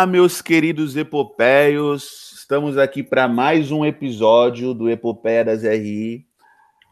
[0.00, 2.32] Olá, meus queridos epopeios.
[2.38, 6.24] Estamos aqui para mais um episódio do Epopeia das RI.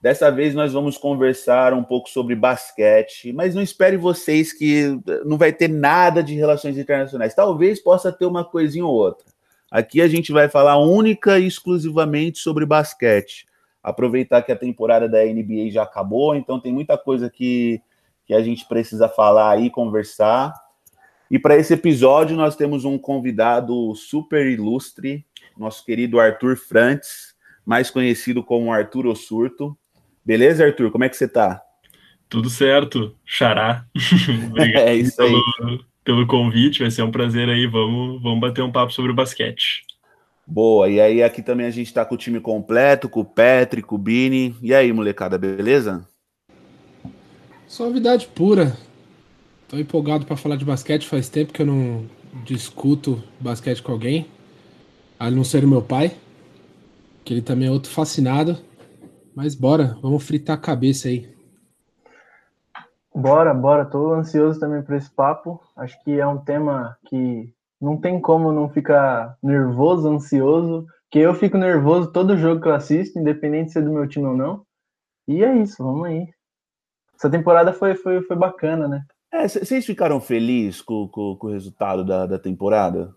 [0.02, 5.38] Dessa vez nós vamos conversar um pouco sobre basquete, mas não espere vocês que não
[5.38, 7.34] vai ter nada de relações internacionais.
[7.34, 9.25] Talvez possa ter uma coisinha ou outra.
[9.70, 13.46] Aqui a gente vai falar única e exclusivamente sobre basquete.
[13.82, 17.80] Aproveitar que a temporada da NBA já acabou, então tem muita coisa que,
[18.27, 20.67] que a gente precisa falar aí, conversar.
[21.30, 27.34] E para esse episódio nós temos um convidado super ilustre, nosso querido Arthur Frantes,
[27.66, 29.77] mais conhecido como Arthur Ossurto.
[30.24, 30.91] Beleza, Arthur?
[30.91, 31.60] Como é que você tá?
[32.28, 33.84] Tudo certo, Xará.
[34.51, 35.32] Obrigado é isso aí.
[35.59, 37.66] Pelo, pelo, convite, vai ser um prazer aí.
[37.66, 39.84] Vamos, vamos bater um papo sobre o basquete.
[40.46, 43.82] Boa, e aí aqui também a gente tá com o time completo, com o Petri,
[43.82, 44.56] com o Bini.
[44.62, 46.09] E aí, molecada, beleza?
[47.66, 48.74] Suavidade pura.
[49.69, 52.07] Tô empolgado para falar de basquete, faz tempo que eu não
[52.43, 54.27] discuto basquete com alguém.
[55.21, 56.16] A não ser o meu pai,
[57.23, 58.57] que ele também é outro fascinado.
[59.35, 61.29] Mas bora, vamos fritar a cabeça aí.
[63.15, 63.85] Bora, bora.
[63.85, 65.61] Tô ansioso também por esse papo.
[65.77, 70.87] Acho que é um tema que não tem como não ficar nervoso, ansioso.
[71.11, 74.28] Que eu fico nervoso todo jogo que eu assisto, independente se é do meu time
[74.28, 74.62] ou não.
[75.27, 76.27] E é isso, vamos aí.
[77.15, 79.05] Essa temporada foi, foi, foi bacana, né?
[79.32, 83.15] É, vocês ficaram felizes com, com, com, o resultado da, da temporada?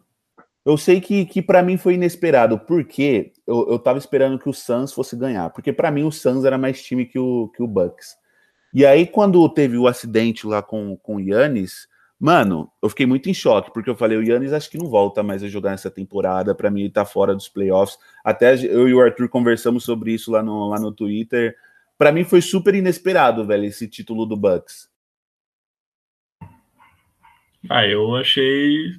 [0.64, 4.54] Eu sei que, que para mim foi inesperado, porque eu, eu tava esperando que o
[4.54, 7.68] Suns fosse ganhar, porque para mim o Suns era mais time que o, que o
[7.68, 8.16] Bucks.
[8.74, 11.88] E aí, quando teve o acidente lá com, com o Yannis,
[12.20, 15.24] mano, eu fiquei muito em choque, porque eu falei, o Yannis acho que não volta
[15.24, 17.98] mais a jogar nessa temporada, para mim ele tá fora dos playoffs.
[18.24, 21.56] Até eu e o Arthur conversamos sobre isso lá no, lá no Twitter.
[21.98, 24.91] Para mim foi super inesperado, velho, esse título do Bucks.
[27.70, 28.94] Ah, eu achei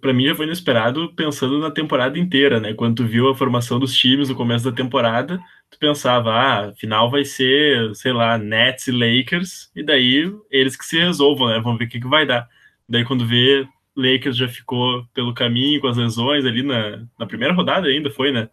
[0.00, 2.74] para mim já foi inesperado pensando na temporada inteira, né?
[2.74, 5.38] Quando tu viu a formação dos times no começo da temporada,
[5.70, 10.84] tu pensava, ah, final vai ser, sei lá, Nets e Lakers, e daí eles que
[10.84, 11.60] se resolvam, né?
[11.60, 12.48] Vamos ver o que, que vai dar.
[12.88, 17.54] Daí quando vê, Lakers já ficou pelo caminho com as lesões ali na, na primeira
[17.54, 18.48] rodada ainda foi, né?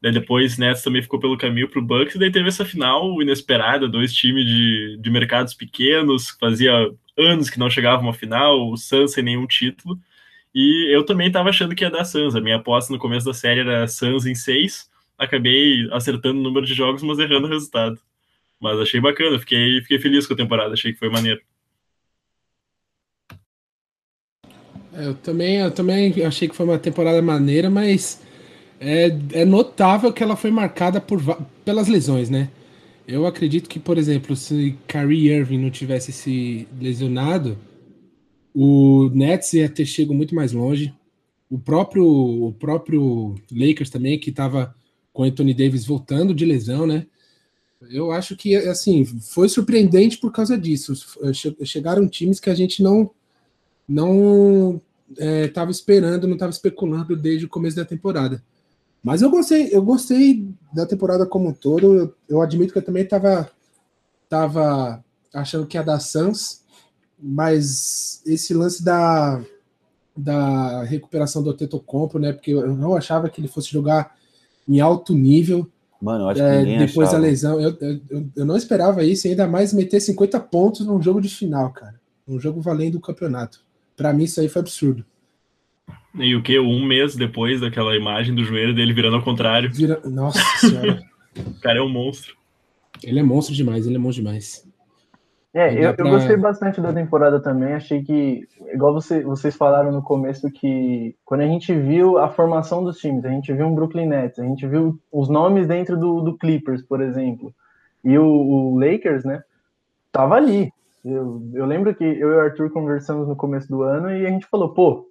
[0.00, 3.88] Daí depois Nets também ficou pelo caminho pro Bucks, e daí teve essa final inesperada,
[3.88, 6.72] dois times de, de mercados pequenos, fazia
[7.18, 9.98] anos que não chegavam à final, o Suns sem nenhum título,
[10.54, 12.34] e eu também estava achando que ia dar Suns.
[12.34, 14.88] A minha aposta no começo da série era Suns em 6.
[15.18, 17.98] Acabei acertando o número de jogos, mas errando o resultado.
[18.60, 21.40] Mas achei bacana, fiquei, fiquei feliz com a temporada, achei que foi maneiro.
[24.92, 28.20] É, eu também, eu também achei que foi uma temporada maneira, mas
[28.80, 31.20] é, é notável que ela foi marcada por,
[31.64, 32.50] pelas lesões, né?
[33.08, 37.56] Eu acredito que, por exemplo, se Kyrie Irving não tivesse se lesionado,
[38.54, 40.94] o Nets ia ter chegado muito mais longe.
[41.48, 44.74] O próprio, o próprio Lakers também, que estava
[45.10, 47.06] com Anthony Davis voltando de lesão, né?
[47.90, 50.92] Eu acho que, assim, foi surpreendente por causa disso.
[51.64, 53.10] Chegaram times que a gente não
[53.88, 54.82] não
[55.18, 58.44] estava é, esperando, não estava especulando desde o começo da temporada.
[59.02, 61.94] Mas eu gostei, eu gostei da temporada como um todo.
[61.94, 63.50] Eu, eu admito que eu também estava
[64.28, 66.62] tava achando que ia dar Suns,
[67.18, 69.42] mas esse lance da,
[70.16, 72.32] da recuperação do Tetocompo, né?
[72.32, 74.14] Porque eu não achava que ele fosse jogar
[74.68, 75.68] em alto nível.
[76.00, 77.22] Mano, eu acho é, que depois achava.
[77.22, 81.20] da lesão, eu, eu, eu, não esperava isso, ainda mais meter 50 pontos num jogo
[81.20, 81.98] de final, cara.
[82.26, 83.60] Um jogo valendo o campeonato.
[83.96, 85.04] Para mim, isso aí foi absurdo.
[86.18, 86.58] E o que?
[86.58, 89.70] Um mês depois daquela imagem do joelho dele virando ao contrário.
[89.72, 90.00] Vira...
[90.04, 91.02] Nossa senhora.
[91.36, 92.36] o cara é um monstro.
[93.02, 94.66] Ele é monstro demais, ele é monstro demais.
[95.54, 96.06] É, eu, pra...
[96.06, 97.74] eu, gostei bastante da temporada também.
[97.74, 102.84] Achei que, igual você, vocês falaram no começo, que quando a gente viu a formação
[102.84, 106.20] dos times, a gente viu um Brooklyn Nets, a gente viu os nomes dentro do,
[106.20, 107.54] do Clippers, por exemplo,
[108.04, 109.42] e o, o, Lakers, né?
[110.12, 110.70] Tava ali.
[111.04, 114.30] Eu, eu lembro que eu e o Arthur conversamos no começo do ano e a
[114.30, 115.07] gente falou, pô,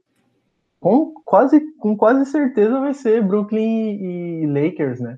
[0.79, 5.17] com quase, com quase certeza vai ser Brooklyn e Lakers, né?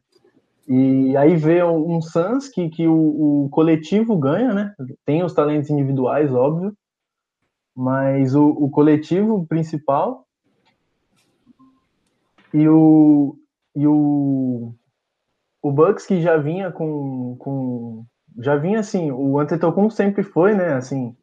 [0.68, 4.76] E aí vê um Suns que, que o, o, coletivo ganha, né?
[5.04, 6.74] Tem os talentos individuais, óbvio,
[7.76, 10.28] mas o, o coletivo principal
[12.54, 13.36] e o,
[13.76, 14.74] e o,
[15.62, 18.06] o Bucks que já vinha com, com
[18.38, 20.74] já vinha assim, o Antetokounmpo sempre foi, né?
[20.74, 21.16] Assim,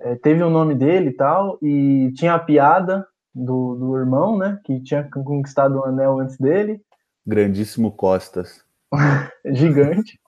[0.00, 3.06] é, teve o nome dele e tal, e tinha a piada
[3.44, 4.58] do, do irmão, né?
[4.64, 6.80] Que tinha conquistado o anel antes dele.
[7.26, 8.64] Grandíssimo Costas.
[9.52, 10.18] gigante.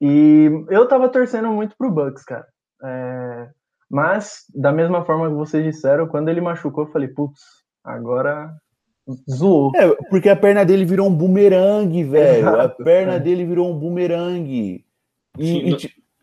[0.00, 2.46] E eu tava torcendo muito pro Bucks, cara.
[2.82, 3.48] É...
[3.88, 7.40] Mas, da mesma forma que vocês disseram, quando ele machucou, eu falei, putz,
[7.84, 8.54] Agora
[9.28, 9.72] zoou.
[9.74, 12.48] É, porque a perna dele virou um bumerangue, velho.
[12.48, 13.20] Exato, a perna é.
[13.20, 14.84] dele virou um bumerangue.
[15.38, 15.78] E, Sim, e, não,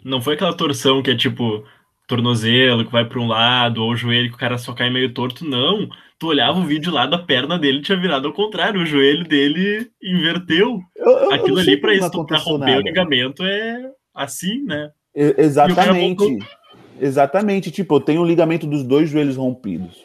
[0.05, 1.65] não foi aquela torção que é tipo
[2.09, 5.13] tornozelo que vai para um lado, ou o joelho que o cara só cai meio
[5.13, 5.87] torto, não.
[6.17, 9.89] Tu olhava o vídeo lá da perna dele tinha virado ao contrário, o joelho dele
[10.03, 10.81] inverteu.
[10.95, 12.77] Eu, eu Aquilo ali para romper nada.
[12.77, 14.91] o ligamento é assim, né?
[15.15, 16.39] exatamente.
[17.01, 20.03] Exatamente, tipo, eu tenho o ligamento dos dois joelhos rompidos.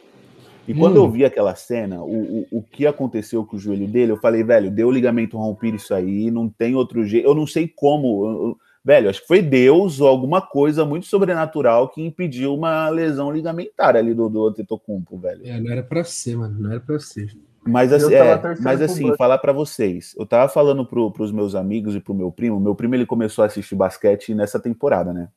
[0.69, 1.05] E quando hum.
[1.05, 4.45] eu vi aquela cena, o, o, o que aconteceu com o joelho dele, eu falei,
[4.45, 7.27] velho, deu o ligamento rompido isso aí, não tem outro jeito.
[7.27, 8.25] Eu não sei como.
[8.25, 13.31] Eu, velho, acho que foi Deus ou alguma coisa muito sobrenatural que impediu uma lesão
[13.31, 15.41] ligamentar ali do, do Antetokounmpo, velho.
[15.45, 17.35] É, não era para ser, mano, não era para ser.
[17.67, 21.95] Mas assim, é, mas assim falar para vocês, eu tava falando pro, pros meus amigos
[21.95, 25.29] e pro meu primo, meu primo ele começou a assistir basquete nessa temporada, né?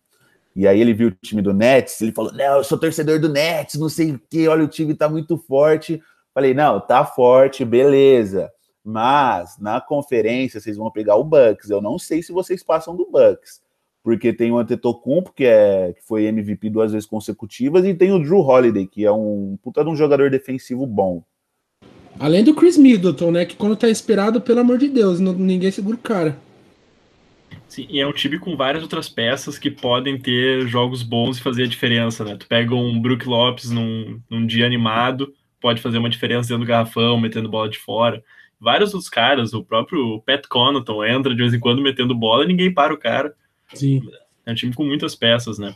[0.54, 3.30] E aí ele viu o time do Nets, ele falou: Não, eu sou torcedor do
[3.30, 6.02] Nets, não sei o que, olha, o time tá muito forte.
[6.38, 8.52] Falei, não, tá forte, beleza.
[8.90, 11.70] Mas na conferência vocês vão pegar o Bucks.
[11.70, 13.62] Eu não sei se vocês passam do Bucks,
[14.02, 18.20] porque tem o Antetokounmpo que é que foi MVP duas vezes consecutivas e tem o
[18.20, 21.22] Drew Holiday que é um puta de um jogador defensivo bom.
[22.18, 23.46] Além do Chris Middleton, né?
[23.46, 26.40] Que quando tá esperado, pelo amor de Deus, não, ninguém segura o cara.
[27.68, 31.42] Sim, e é um time com várias outras peças que podem ter jogos bons e
[31.42, 32.38] fazer a diferença, né?
[32.38, 36.70] Tu pega um Brook Lopes num, num dia animado, pode fazer uma diferença dentro do
[36.70, 38.24] garrafão, metendo bola de fora
[38.60, 42.48] vários dos caras, o próprio Pat Connaughton entra de vez em quando metendo bola e
[42.48, 43.34] ninguém para o cara.
[43.74, 44.02] Sim.
[44.46, 45.76] É um time com muitas peças, né?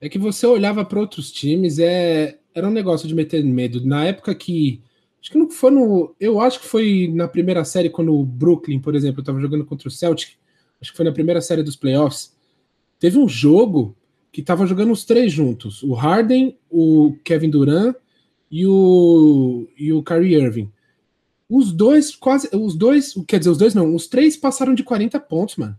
[0.00, 3.84] É que você olhava para outros times, é era um negócio de meter medo.
[3.84, 4.82] Na época que
[5.20, 8.80] acho que não foi no, eu acho que foi na primeira série quando o Brooklyn,
[8.80, 10.30] por exemplo, estava jogando contra o Celtic,
[10.80, 12.36] acho que foi na primeira série dos playoffs.
[12.98, 13.96] Teve um jogo
[14.32, 17.96] que tava jogando os três juntos, o Harden, o Kevin Durant
[18.50, 20.70] e o e o Kyrie Irving.
[21.48, 22.48] Os dois, quase.
[22.54, 25.78] Os dois, quer dizer, os dois não, os três passaram de 40 pontos, mano.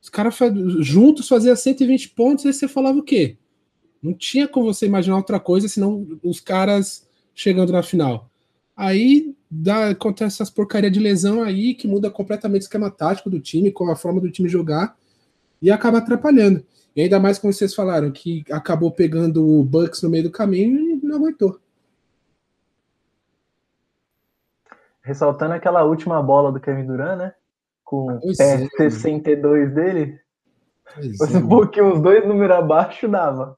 [0.00, 0.34] Os caras
[0.80, 3.36] juntos faziam 120 pontos, e você falava o quê?
[4.02, 8.28] Não tinha como você imaginar outra coisa senão os caras chegando na final.
[8.76, 13.38] Aí dá, acontece essas porcaria de lesão aí que muda completamente o esquema tático do
[13.38, 14.96] time, com a forma do time jogar
[15.60, 16.64] e acaba atrapalhando.
[16.96, 20.78] E ainda mais como vocês falaram, que acabou pegando o Bucks no meio do caminho
[20.80, 21.58] e não aguentou.
[25.02, 27.34] Ressaltando aquela última bola do Kevin Durant, né?
[27.84, 30.18] Com o pé 62 dele.
[31.14, 33.56] Se um pouquinho, os dois números abaixo dava.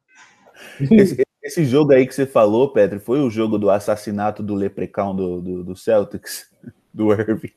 [0.91, 5.15] Esse, esse, jogo aí que você falou, Pedro, foi o jogo do assassinato do Leprechaun
[5.15, 6.47] do, do, do Celtics,
[6.95, 7.53] do Irving.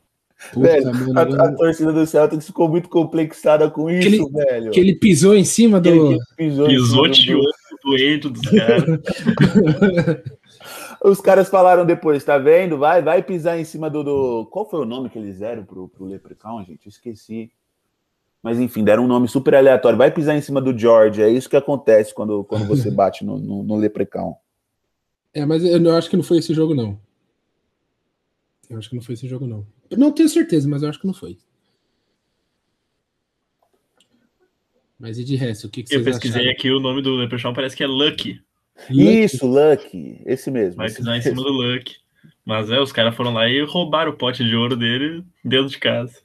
[0.53, 4.71] Puta, velho, a, a, torcida do Celtics ficou muito complexada com isso, ele, velho.
[4.71, 5.89] Que ele pisou em cima do.
[5.89, 8.99] Que ele pisou Pisoteou o doente dos caras.
[11.07, 12.77] Os caras falaram depois, tá vendo?
[12.77, 14.45] Vai, vai pisar em cima do, do...
[14.47, 16.85] Qual foi o nome que eles deram pro, pro Leprechaun, gente?
[16.85, 17.51] Eu esqueci.
[18.43, 19.97] Mas enfim, deram um nome super aleatório.
[19.97, 21.21] Vai pisar em cima do George.
[21.21, 24.35] É isso que acontece quando, quando você bate no, no, no Leprechaun.
[25.33, 26.99] É, mas eu acho que não foi esse jogo, não.
[28.69, 29.65] Eu acho que não foi esse jogo, não.
[29.89, 31.37] Eu não tenho certeza, mas eu acho que não foi.
[34.99, 36.57] Mas e de resto, o que, que Eu pesquisei acharam?
[36.57, 38.41] aqui o nome do Leprechaun, parece que é Lucky.
[38.89, 39.23] Lucky.
[39.23, 40.77] Isso, Lucky, esse mesmo.
[40.77, 41.97] Vai pisar em cima do Lucky.
[42.45, 45.77] Mas é, os caras foram lá e roubaram o pote de ouro dele dentro de
[45.77, 46.21] casa.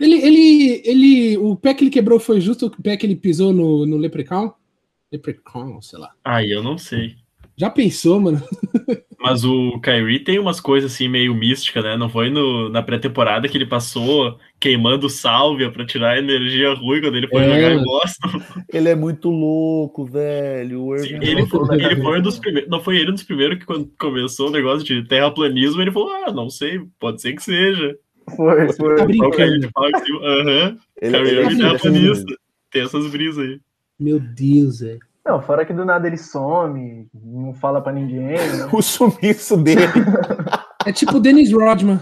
[0.00, 3.52] Ele, ele, ele, o pé que ele quebrou foi justo o pé que ele pisou
[3.52, 4.50] no, no Leprechaun?
[5.12, 6.14] Leprechaun, sei lá.
[6.24, 7.16] Aí eu não sei.
[7.60, 8.42] Já pensou, mano?
[9.20, 11.94] Mas o Kyrie tem umas coisas assim meio mística, né?
[11.94, 17.02] Não foi no, na pré-temporada que ele passou queimando sálvia para tirar a energia ruim
[17.02, 17.54] quando ele foi é.
[17.54, 18.64] jogar em Boston.
[18.72, 20.98] Ele é muito louco, velho.
[21.00, 22.70] Sim, ele, foi, ele foi um dos primeiros.
[22.70, 26.10] Não foi ele um dos primeiros que quando começou o negócio de terraplanismo, ele falou:
[26.14, 27.94] Ah, não sei, pode ser que seja.
[28.34, 28.96] Foi, foi.
[28.96, 29.68] Tá brincando.
[30.24, 30.78] Aham.
[31.02, 32.34] Ele, ele, ele é terraplanista.
[32.70, 33.60] Tem essas brisas aí.
[33.98, 35.09] Meu Deus, velho.
[35.24, 38.20] Não, fora que do nada ele some, não fala para ninguém.
[38.22, 38.68] Né?
[38.72, 39.82] o sumiço dele.
[40.86, 42.00] é tipo o Dennis Rodman.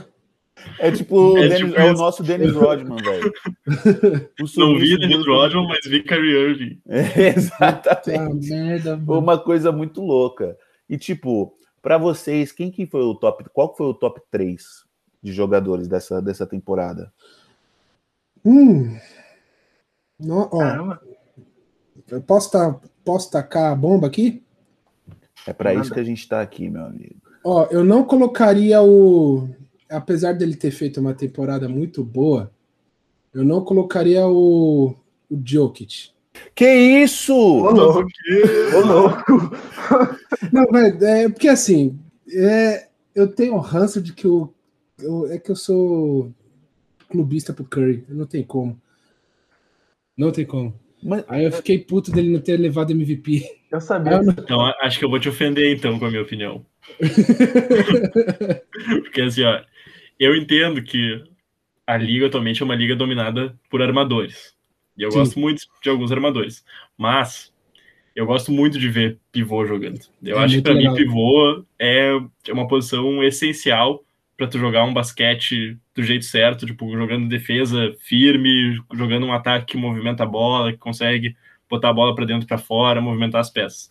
[0.79, 3.33] É tipo, é, Dennis, tipo é o nosso Dennis Rodman, velho.
[4.57, 6.81] Não vi Dennis Rodman, mas vi Kyrie Irving.
[6.89, 8.51] É, exatamente.
[8.51, 10.57] merda, Uma coisa muito louca.
[10.89, 13.45] E tipo, para vocês, quem que foi o top?
[13.53, 14.85] Qual foi o top 3
[15.23, 17.13] de jogadores dessa, dessa temporada?
[18.45, 18.97] Hum.
[20.19, 20.97] No, ó,
[22.11, 24.43] eu posso tá, Posso tacar a bomba aqui?
[25.47, 27.17] É para isso que a gente está aqui, meu amigo.
[27.43, 29.49] Ó, eu não colocaria o.
[29.89, 32.53] Apesar dele ter feito uma temporada muito boa,
[33.33, 34.95] eu não colocaria o,
[35.31, 36.11] o Jokic.
[36.55, 36.71] Que
[37.03, 37.35] isso?
[37.35, 38.11] Ô, louco!
[38.77, 39.57] Ô, louco!
[40.53, 41.99] não, mas é porque assim,
[42.31, 44.53] É, eu tenho ranço de que eu,
[44.99, 46.31] eu, é que eu sou
[47.09, 48.79] clubista pro Curry, não tem como.
[50.15, 50.79] Não tem como.
[51.03, 51.25] Mas...
[51.29, 53.45] Aí eu fiquei puto dele não ter levado MVP.
[53.71, 54.15] Eu sabia.
[54.15, 54.33] Eu não...
[54.33, 56.65] Então, acho que eu vou te ofender então com a minha opinião.
[59.03, 59.61] Porque assim, ó,
[60.19, 61.23] eu entendo que
[61.87, 64.57] a liga atualmente é uma liga dominada por armadores.
[64.97, 65.19] E eu Sim.
[65.19, 66.65] gosto muito de alguns armadores.
[66.97, 67.53] Mas
[68.15, 70.01] eu gosto muito de ver pivô jogando.
[70.23, 74.05] Eu é acho que para mim pivô é, é uma posição essencial
[74.39, 79.73] para tu jogar um basquete do jeito certo, tipo, jogando defesa firme, jogando um ataque
[79.73, 81.37] que movimenta a bola, que consegue
[81.69, 83.91] botar a bola para dentro para fora, movimentar as peças.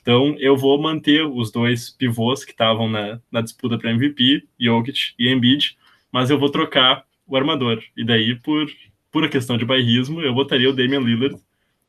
[0.00, 5.12] Então, eu vou manter os dois pivôs que estavam na, na disputa para MVP, Jokic
[5.18, 5.76] e Embiid,
[6.10, 7.82] mas eu vou trocar o armador.
[7.94, 8.66] E daí, por
[9.10, 11.38] pura questão de bairrismo, eu botaria o Damian Lillard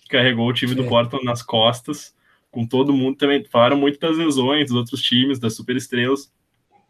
[0.09, 2.13] carregou o time do Portland nas costas,
[2.51, 3.45] com todo mundo também.
[3.45, 6.33] Falaram muito das lesões dos outros times, das superestrelas.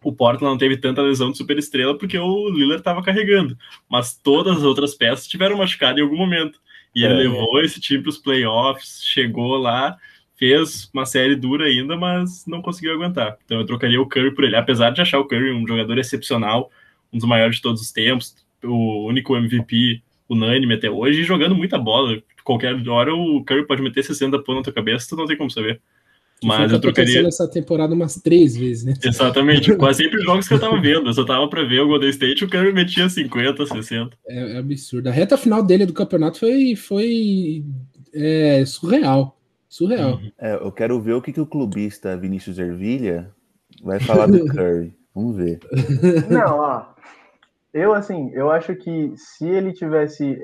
[0.03, 3.57] O Portland não teve tanta lesão de superestrela porque o Lillard estava carregando,
[3.89, 6.59] mas todas as outras peças tiveram machucado em algum momento.
[6.95, 7.17] E ele é.
[7.17, 9.97] levou esse time para os playoffs, chegou lá,
[10.35, 13.37] fez uma série dura ainda, mas não conseguiu aguentar.
[13.45, 16.71] Então eu trocaria o Curry por ele, apesar de achar o Curry um jogador excepcional,
[17.13, 21.77] um dos maiores de todos os tempos, o único MVP unânime até hoje, jogando muita
[21.77, 25.37] bola qualquer hora o Curry pode meter 60 pontos na tua cabeça, tu não tem
[25.37, 25.79] como saber.
[26.43, 27.27] Mas eu trocaria.
[27.27, 28.93] essa temporada umas três vezes, né?
[29.03, 31.07] Exatamente, quase sempre os jogos que eu tava vendo.
[31.07, 34.17] Eu só tava pra ver o Golden State, o Curry metia 50, 60.
[34.27, 35.07] É, é absurdo.
[35.07, 37.63] A reta final dele do campeonato foi, foi
[38.13, 39.37] é, surreal.
[39.67, 40.13] Surreal.
[40.13, 40.31] Uhum.
[40.39, 43.29] É, eu quero ver o que, que o clubista Vinícius Ervilha
[43.83, 44.93] vai falar do Curry.
[45.13, 45.59] Vamos ver.
[46.29, 46.85] Não, ó.
[47.73, 50.39] Eu, assim, eu acho que se ele tivesse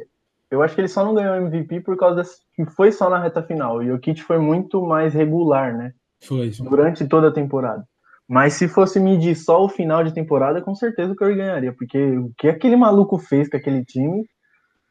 [0.50, 2.24] eu acho que ele só não ganhou MVP por causa
[2.56, 3.82] que foi só na reta final.
[3.82, 5.94] E o Kit foi muito mais regular, né?
[6.24, 6.50] Foi.
[6.60, 7.86] Durante toda a temporada.
[8.28, 12.00] Mas se fosse medir só o final de temporada, com certeza o Curry ganharia, porque
[12.18, 14.26] o que aquele maluco fez com aquele time,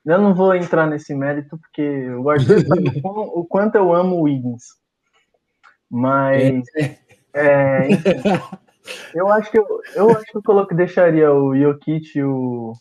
[0.04, 2.48] eu não vou entrar nesse mérito, porque eu gosto
[3.02, 4.62] o, o quanto eu amo o Wiggins.
[5.90, 6.98] Mas é,
[7.34, 7.88] é
[9.14, 12.72] eu acho que eu, eu acho que eu coloque, deixaria o Jokic e o,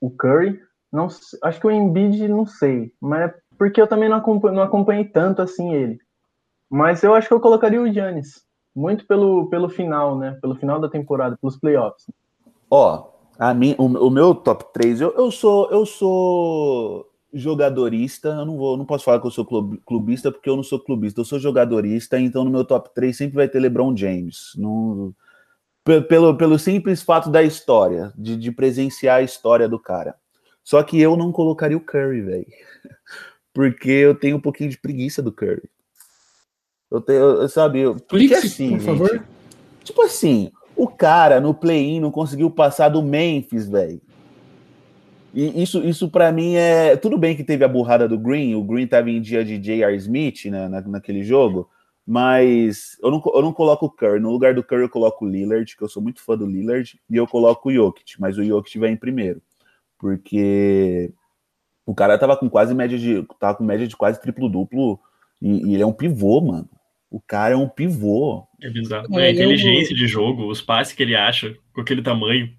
[0.00, 0.60] o Curry,
[0.96, 1.08] não,
[1.42, 5.04] acho que o Embiid, não sei, mas é porque eu também não acompanhei, não acompanhei
[5.04, 5.98] tanto assim ele.
[6.70, 8.42] Mas eu acho que eu colocaria o Giannis,
[8.74, 10.38] muito pelo, pelo final, né?
[10.40, 12.06] Pelo final da temporada, pelos playoffs.
[12.70, 18.46] Ó, a mim, o, o meu top 3, eu, eu sou eu sou jogadorista, eu
[18.46, 19.44] não vou, não posso falar que eu sou
[19.84, 23.36] clubista porque eu não sou clubista, eu sou jogadorista, então no meu top 3 sempre
[23.36, 24.52] vai ter LeBron James.
[26.08, 30.16] Pelo, pelo simples fato da história, de, de presenciar a história do cara.
[30.66, 32.46] Só que eu não colocaria o Curry, velho.
[33.54, 35.62] Porque eu tenho um pouquinho de preguiça do Curry.
[36.90, 39.26] Eu tenho, eu, sabe, eu, porque assim, por gente, favor.
[39.82, 44.00] Tipo assim, o cara no play-in não conseguiu passar do Memphis, velho.
[45.32, 46.96] E isso, isso para mim é.
[46.96, 49.96] Tudo bem que teve a burrada do Green, o Green tava em dia de J.R.
[49.96, 51.68] Smith né, na, naquele jogo,
[52.04, 54.20] mas eu não, eu não coloco o Curry.
[54.20, 57.00] No lugar do Curry, eu coloco o Lillard, que eu sou muito fã do Lillard,
[57.08, 59.40] e eu coloco o Jokic, mas o Jokic vai em primeiro
[59.98, 61.12] porque
[61.84, 63.24] o cara tava com quase média de.
[63.38, 64.98] tava com média de quase triplo-duplo
[65.40, 66.68] e, e, ele é um pivô, mano.
[67.10, 68.44] O cara é um pivô.
[68.60, 69.06] É bizarro.
[69.18, 69.96] É, a inteligência eu...
[69.96, 72.50] de jogo, os passes que ele acha com aquele tamanho.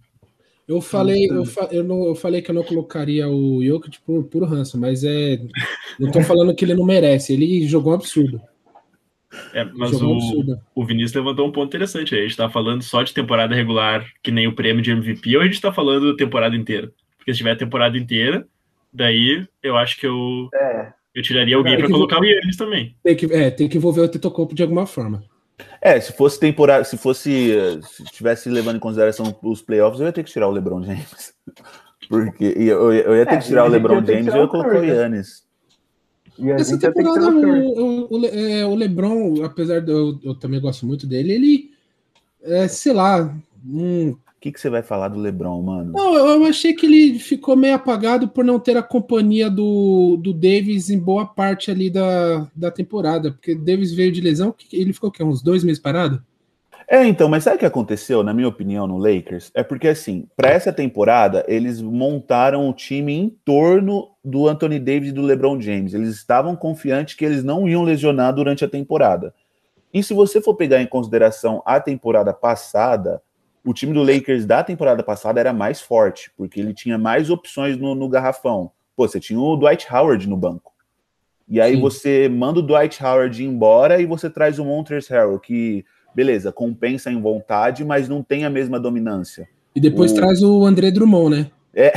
[0.68, 4.26] Eu falei, eu, fa eu, não, eu falei que eu não colocaria o Jokic por
[4.26, 5.40] puro ranço, mas é.
[5.98, 8.42] Não tô falando que ele não merece, ele jogou um absurdo.
[9.54, 12.22] É, mas o, o Vinícius levantou um ponto interessante aí.
[12.22, 15.42] A gente tá falando só de temporada regular, que nem o prêmio de MVP, ou
[15.42, 16.92] a gente tá falando da temporada inteira?
[17.28, 18.48] Porque se tiver a temporada inteira,
[18.94, 20.94] daí eu acho que eu, é.
[21.14, 22.96] eu tiraria alguém para colocar o Yannis também.
[23.04, 25.22] Tem que, é, tem que envolver o Tetocompo de alguma forma.
[25.82, 30.14] É, se fosse temporada, se fosse, se tivesse levando em consideração os playoffs, eu ia
[30.14, 31.34] ter que tirar o LeBron James.
[32.08, 34.80] Porque eu, eu ia ter é, que tirar o LeBron James e eu ia colocar
[34.80, 35.46] o Yannis.
[36.40, 41.34] Essa temporada, o, o, é, o, LeBron, apesar de eu, eu, também gosto muito dele,
[41.34, 41.72] ele,
[42.42, 45.94] é, sei lá, um o que, que você vai falar do Lebron, mano?
[45.94, 50.32] Não, eu achei que ele ficou meio apagado por não ter a companhia do, do
[50.32, 55.10] Davis em boa parte ali da, da temporada, porque Davis veio de lesão, ele ficou
[55.10, 56.22] que uns dois meses parado?
[56.88, 59.52] É, então, mas sabe o que aconteceu, na minha opinião, no Lakers?
[59.56, 65.10] É porque, assim, para essa temporada, eles montaram o time em torno do Anthony Davis
[65.10, 65.96] e do LeBron James.
[65.96, 69.34] Eles estavam confiantes que eles não iam lesionar durante a temporada.
[69.94, 73.22] E se você for pegar em consideração a temporada passada,
[73.68, 77.78] o time do Lakers da temporada passada era mais forte, porque ele tinha mais opções
[77.78, 78.72] no, no garrafão.
[78.96, 80.72] Pô, você tinha o Dwight Howard no banco.
[81.50, 81.82] E aí Sim.
[81.82, 85.84] você manda o Dwight Howard embora e você traz o Montrezl Harrell, que
[86.16, 89.50] beleza, compensa em vontade, mas não tem a mesma dominância.
[89.76, 90.16] E depois o...
[90.16, 91.52] traz o André Drummond, né?
[91.74, 91.92] É,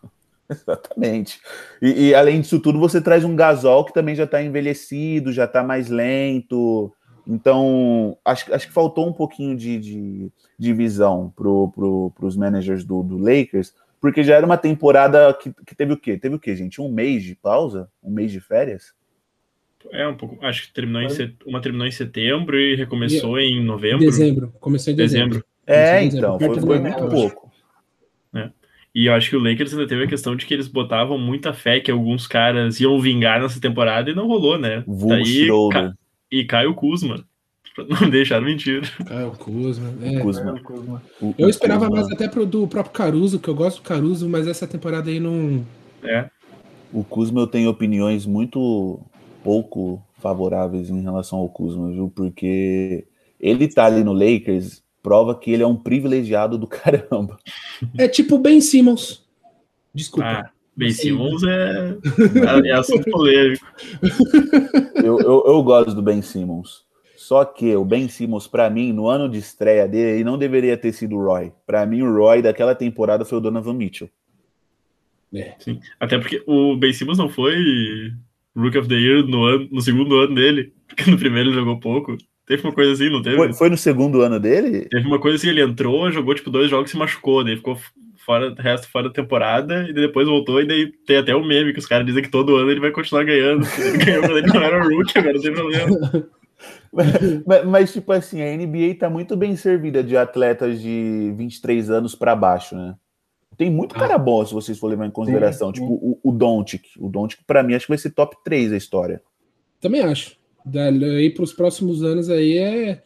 [0.48, 1.38] exatamente.
[1.82, 5.44] E, e, além disso tudo, você traz um Gasol que também já está envelhecido, já
[5.44, 6.90] está mais lento.
[7.30, 12.84] Então, acho, acho que faltou um pouquinho de, de, de visão para pro, os managers
[12.84, 16.18] do, do Lakers, porque já era uma temporada que, que teve o quê?
[16.18, 16.80] Teve o quê, gente?
[16.80, 17.88] Um mês de pausa?
[18.02, 18.92] Um mês de férias?
[19.92, 20.44] É, um pouco.
[20.44, 21.36] Acho que terminou em set...
[21.46, 23.44] uma terminou em setembro e recomeçou e...
[23.44, 24.00] em novembro.
[24.00, 24.52] Dezembro.
[24.58, 25.28] Começou em dezembro.
[25.28, 25.46] dezembro.
[25.66, 27.52] É, então, foi, foi muito pouco.
[28.34, 28.50] É.
[28.92, 31.52] E eu acho que o Lakers ainda teve a questão de que eles botavam muita
[31.52, 34.82] fé que alguns caras iam vingar nessa temporada e não rolou, né?
[34.84, 35.94] Daí, ca...
[36.30, 37.24] E Caio Kuzma.
[38.00, 38.82] Não deixaram mentir.
[39.04, 39.92] Caio Kuzma.
[40.02, 40.20] É.
[40.20, 40.60] Kuzma.
[40.60, 41.02] Kuzma.
[41.38, 42.00] Eu esperava Kuzma.
[42.00, 45.20] mais até pro, do próprio Caruso, que eu gosto do Caruso, mas essa temporada aí
[45.20, 45.64] não.
[46.02, 46.28] É.
[46.92, 49.00] O Kuzma eu tenho opiniões muito
[49.42, 52.12] pouco favoráveis em relação ao Kuzma, viu?
[52.14, 53.06] Porque
[53.38, 57.38] ele tá ali no Lakers, prova que ele é um privilegiado do caramba.
[57.96, 59.24] É tipo Ben Simmons.
[59.94, 60.28] Desculpa.
[60.28, 61.96] Ah, ben Simmons é,
[62.64, 63.66] é assunto polêmico.
[65.02, 66.84] Eu, eu, eu gosto do Ben Simmons.
[67.16, 70.76] Só que o Ben Simmons, para mim, no ano de estreia dele, ele não deveria
[70.76, 71.50] ter sido o Roy.
[71.66, 74.10] Para mim, o Roy daquela temporada foi o Donovan Mitchell.
[75.32, 75.54] É.
[75.58, 75.80] Sim.
[75.98, 78.12] Até porque o Ben Simmons não foi
[78.54, 81.80] Rook of the Year no, ano, no segundo ano dele, porque no primeiro ele jogou
[81.80, 82.16] pouco.
[82.46, 83.36] Teve uma coisa assim, não teve?
[83.36, 84.88] Foi, foi, no segundo ano dele?
[84.90, 87.78] Teve uma coisa assim, ele entrou, jogou tipo dois jogos e se machucou, daí ficou
[88.24, 91.72] fora, resto fora da temporada, e depois voltou, e daí tem até o um meme
[91.72, 93.66] que os caras dizem que todo ano ele vai continuar ganhando.
[93.78, 96.30] Ele ganhou quando ele não era rookie, agora não tem problema.
[96.92, 102.14] Mas, mas, tipo assim, a NBA tá muito bem servida de atletas de 23 anos
[102.14, 102.96] para baixo, né?
[103.56, 105.68] Tem muito cara bom, se vocês for levar em consideração.
[105.68, 105.80] Sim, sim.
[105.82, 106.82] Tipo, o, o Doncic.
[106.98, 109.22] O Doncic, pra mim, acho que vai ser top 3 a história.
[109.80, 110.36] Também acho.
[110.64, 113.02] Daí pros próximos anos aí é...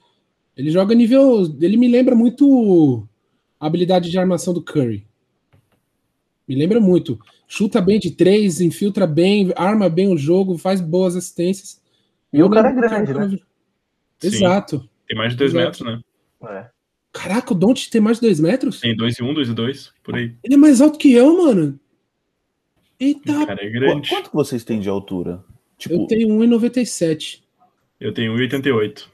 [0.57, 1.43] Ele joga nível...
[1.61, 3.07] Ele me lembra muito
[3.59, 5.07] a habilidade de armação do Curry.
[6.47, 7.19] Me lembra muito.
[7.49, 11.83] Chuta bem de três, infiltra bem, arma bem o jogo, faz boas assistências.
[12.33, 13.39] E o cara é grande, né?
[14.23, 14.89] Exato.
[15.07, 15.85] Tem mais de dois Exato.
[15.85, 16.03] metros,
[16.43, 16.51] né?
[16.51, 16.71] É.
[17.13, 18.81] Caraca, o Don't tem mais de dois metros?
[18.81, 20.35] Tem dois e um, dois e dois, por aí.
[20.43, 21.79] Ele é mais alto que eu, mano.
[22.99, 23.43] Eita.
[23.43, 24.09] O cara é grande.
[24.09, 25.45] Quanto vocês têm de altura?
[25.79, 25.95] Tipo...
[25.95, 27.43] Eu tenho 1,97.
[28.01, 29.07] Eu tenho 1,88.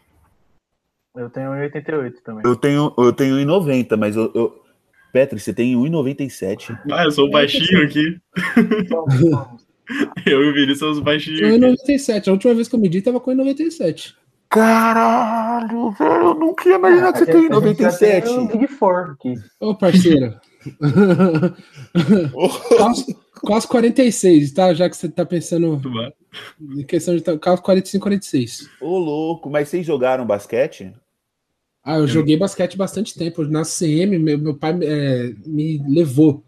[1.17, 2.43] Eu tenho 1,88 também.
[2.45, 4.60] Eu tenho, eu tenho 1,90, mas eu, eu...
[5.13, 6.79] Petri, você tem 1,97.
[6.91, 8.19] Ah, eu sou um baixinho aqui.
[10.27, 11.41] eu e o Vini somos baixinhos.
[11.41, 12.29] 1,97.
[12.29, 14.15] A última vez que eu medi tava com 1,97.
[14.51, 18.29] Caralho, velho, eu nunca ia imaginar que você tem 97.
[18.31, 19.35] Um Big Four aqui.
[19.61, 20.35] Ô, parceiro.
[22.77, 24.75] quase, quase 46, tá?
[24.75, 25.81] Já que você tá pensando
[26.77, 28.69] em questão de quase 45, 46.
[28.81, 30.93] Ô, louco, mas vocês jogaram basquete?
[31.83, 33.43] Ah, eu joguei basquete bastante tempo.
[33.45, 36.45] Na CM, meu, meu pai é, me levou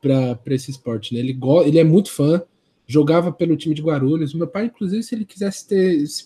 [0.00, 1.20] para esse esporte, né?
[1.20, 2.42] Ele, ele é muito fã,
[2.86, 4.34] jogava pelo time de Guarulhos.
[4.34, 6.24] Meu pai, inclusive, se ele quisesse ter se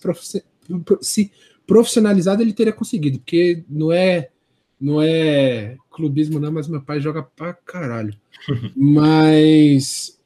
[1.01, 1.33] se
[1.67, 4.31] profissionalizado ele teria conseguido, porque não é
[4.81, 8.15] não é clubismo não, mas meu pai joga pra caralho.
[8.75, 10.19] mas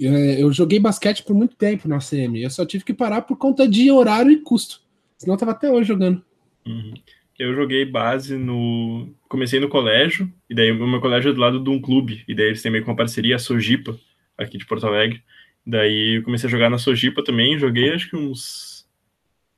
[0.00, 3.36] é, eu joguei basquete por muito tempo na CM, eu só tive que parar por
[3.36, 4.82] conta de horário e custo.
[5.16, 6.22] Senão eu tava até hoje jogando.
[6.66, 6.94] Uhum.
[7.38, 9.14] Eu joguei base no.
[9.28, 12.34] Comecei no colégio, e daí o meu colégio é do lado de um clube, e
[12.34, 13.98] daí eles têm meio que uma parceria, a Sojipa,
[14.38, 15.22] aqui de Porto Alegre.
[15.66, 18.86] Daí eu comecei a jogar na Sojipa também, joguei acho que uns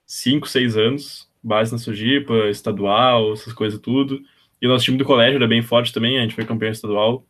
[0.06, 4.20] 5, 6 anos, base na Sojipa, estadual, essas coisas tudo.
[4.60, 7.24] E o nosso time do colégio era bem forte também, a gente foi campeão estadual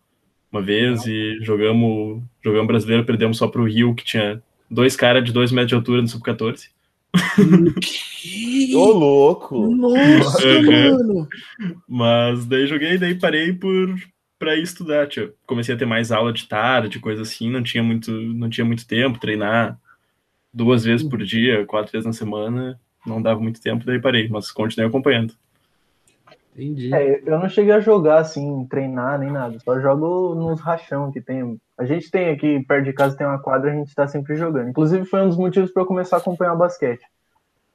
[0.51, 5.33] uma vez e jogamos, jogamos brasileiro, perdemos só pro Rio, que tinha dois caras de
[5.33, 6.71] 2 metros de altura no sub-14.
[8.75, 9.66] Ô, louco!
[9.75, 11.29] Nossa, mano!
[11.88, 13.94] Mas daí joguei, daí parei por
[14.38, 15.35] para estudar, tio.
[15.47, 18.87] Comecei a ter mais aula de tarde, coisa assim, não tinha muito, não tinha muito
[18.87, 19.79] tempo treinar
[20.53, 24.51] duas vezes por dia, quatro vezes na semana, não dava muito tempo, daí parei, mas
[24.51, 25.35] continuei acompanhando.
[26.55, 26.92] Entendi.
[26.94, 31.21] É, eu não cheguei a jogar assim, treinar nem nada, só jogo nos rachão que
[31.21, 31.61] tem.
[31.79, 34.69] A gente tem aqui perto de casa tem uma quadra, a gente tá sempre jogando.
[34.69, 37.05] Inclusive foi um dos motivos para eu começar a acompanhar o basquete.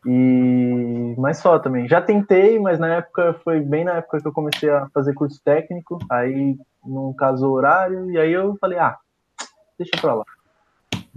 [0.06, 1.88] E mas só também.
[1.88, 5.42] Já tentei, mas na época foi bem na época que eu comecei a fazer curso
[5.44, 8.98] técnico, aí não casou horário e aí eu falei: "Ah,
[9.80, 10.26] deixa para lá".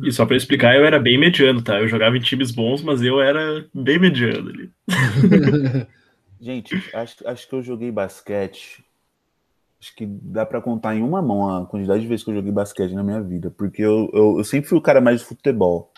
[0.03, 1.81] E só para explicar, eu era bem mediano, tá?
[1.81, 4.71] Eu jogava em times bons, mas eu era bem mediano ali.
[6.39, 8.85] Gente, acho, acho que eu joguei basquete.
[9.81, 12.51] Acho que dá para contar em uma mão a quantidade de vezes que eu joguei
[12.51, 13.51] basquete na minha vida.
[13.51, 15.93] Porque eu, eu, eu sempre fui o cara mais de futebol.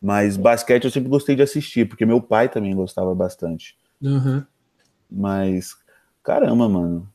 [0.00, 3.76] Mas basquete eu sempre gostei de assistir, porque meu pai também gostava bastante.
[4.02, 4.42] Uhum.
[5.10, 5.76] Mas,
[6.22, 7.06] caramba, mano.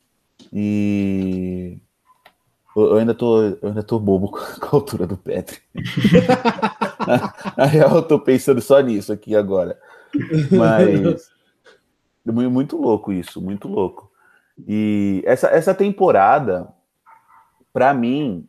[0.52, 1.78] E
[2.76, 5.60] eu ainda tô, eu ainda tô bobo com a altura do Petri.
[7.56, 9.78] Na real, eu tô pensando só nisso aqui agora.
[10.52, 11.30] Mas
[12.24, 14.05] muito louco isso, muito louco.
[14.66, 16.68] E essa, essa temporada,
[17.72, 18.48] para mim,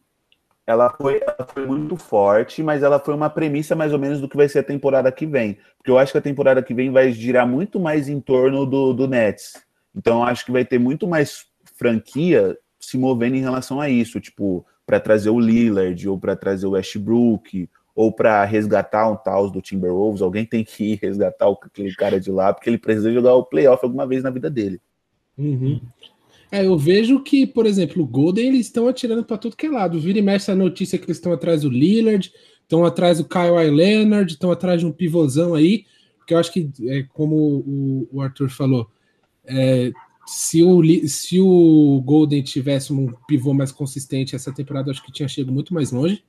[0.66, 4.28] ela foi, ela foi muito forte, mas ela foi uma premissa mais ou menos do
[4.28, 5.58] que vai ser a temporada que vem.
[5.78, 8.94] Porque eu acho que a temporada que vem vai girar muito mais em torno do,
[8.94, 9.54] do Nets.
[9.96, 11.46] Então acho que vai ter muito mais
[11.78, 16.68] franquia se movendo em relação a isso, tipo, para trazer o Lillard, ou para trazer
[16.68, 21.94] o Westbrook, ou para resgatar um tal do Timberwolves, alguém tem que ir resgatar aquele
[21.96, 24.80] cara de lá, porque ele precisa jogar o playoff alguma vez na vida dele.
[25.38, 25.80] Uhum.
[26.52, 29.70] É, eu vejo que, por exemplo, o Golden eles estão atirando para tudo que é
[29.70, 30.00] lado.
[30.00, 33.70] Vira e mexe a notícia que eles estão atrás do Lillard, estão atrás do Kyle
[33.70, 35.86] Leonard, estão atrás de um pivôzão aí,
[36.18, 38.90] porque eu acho que, é, como o, Arthur falou,
[39.46, 39.92] é,
[40.26, 45.28] se o, se o Golden tivesse um pivô mais consistente essa temporada, acho que tinha
[45.28, 46.24] chegado muito mais longe.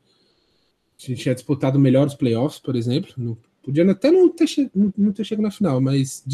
[0.96, 3.12] Tinha disputado melhor os playoffs, por exemplo.
[3.16, 6.24] Não, podia até não ter, não, não ter chegado na final, mas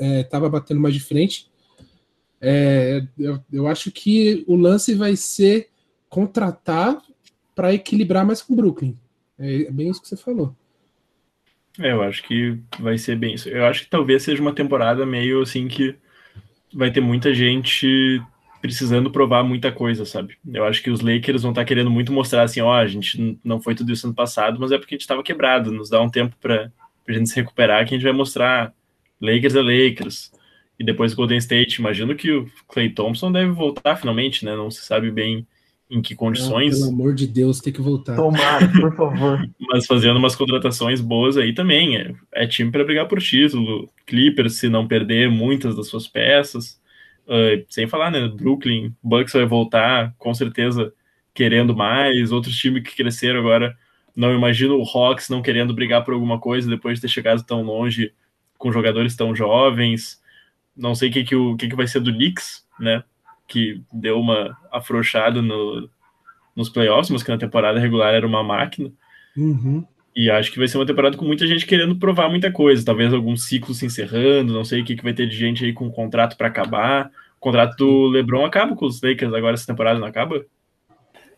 [0.00, 1.50] estava é, batendo mais de frente.
[2.44, 5.68] É, eu, eu acho que o lance vai ser
[6.08, 7.00] contratar
[7.54, 8.96] para equilibrar mais com o Brooklyn.
[9.38, 10.54] É, é bem isso que você falou.
[11.78, 13.48] É, eu acho que vai ser bem isso.
[13.48, 15.94] Eu acho que talvez seja uma temporada meio assim que
[16.74, 18.20] vai ter muita gente
[18.60, 20.36] precisando provar muita coisa, sabe?
[20.52, 22.86] Eu acho que os Lakers vão estar tá querendo muito mostrar assim, ó, oh, a
[22.86, 25.90] gente não foi tudo isso ano passado, mas é porque a gente estava quebrado, nos
[25.90, 26.70] dá um tempo para
[27.08, 28.72] a gente se recuperar, que a gente vai mostrar
[29.20, 30.32] Lakers é Lakers.
[30.82, 34.56] E depois Golden State, imagino que o Clay Thompson deve voltar finalmente, né?
[34.56, 35.46] Não se sabe bem
[35.88, 36.74] em que condições.
[36.74, 38.16] Ah, pelo amor de Deus, tem que voltar.
[38.16, 39.48] Tomara, por favor.
[39.70, 41.96] Mas fazendo umas contratações boas aí também.
[41.96, 43.88] É, é time para brigar por título.
[44.04, 46.80] Clippers, se não perder muitas das suas peças.
[47.28, 48.26] Uh, sem falar, né?
[48.26, 50.92] Brooklyn, Bucks vai voltar, com certeza,
[51.32, 52.32] querendo mais.
[52.32, 53.72] Outros times que cresceram agora.
[54.16, 57.62] Não imagino o Hawks não querendo brigar por alguma coisa depois de ter chegado tão
[57.62, 58.12] longe
[58.58, 60.20] com jogadores tão jovens.
[60.76, 63.04] Não sei o que, que, o, que, que vai ser do Knicks, né?
[63.46, 65.88] Que deu uma afrouxada no,
[66.56, 68.90] nos playoffs, mas que na temporada regular era uma máquina.
[69.36, 69.84] Uhum.
[70.14, 72.84] E acho que vai ser uma temporada com muita gente querendo provar muita coisa.
[72.84, 75.72] Talvez algum ciclo se encerrando, não sei o que, que vai ter de gente aí
[75.72, 77.10] com contrato para acabar.
[77.36, 80.44] O contrato do LeBron acaba com os Lakers agora, essa temporada não acaba?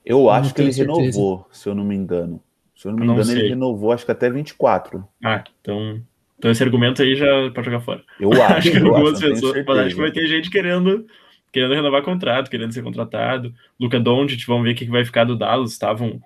[0.05, 1.01] Eu acho que ele certeza.
[1.01, 2.43] renovou, se eu não me engano.
[2.77, 3.39] Se eu não me não engano, sei.
[3.39, 5.07] ele renovou, acho que até 24.
[5.25, 6.03] Ah, então
[6.45, 8.05] então esse argumento aí já pode jogar fora.
[8.21, 11.07] Eu acho, acho que eu algumas acho, pessoas, mas acho que vai ter gente querendo
[11.51, 13.55] querendo renovar contrato, querendo ser contratado.
[13.81, 15.73] Luca Doncic, vamos ver o que vai ficar do Dallas.
[15.73, 16.21] Estavam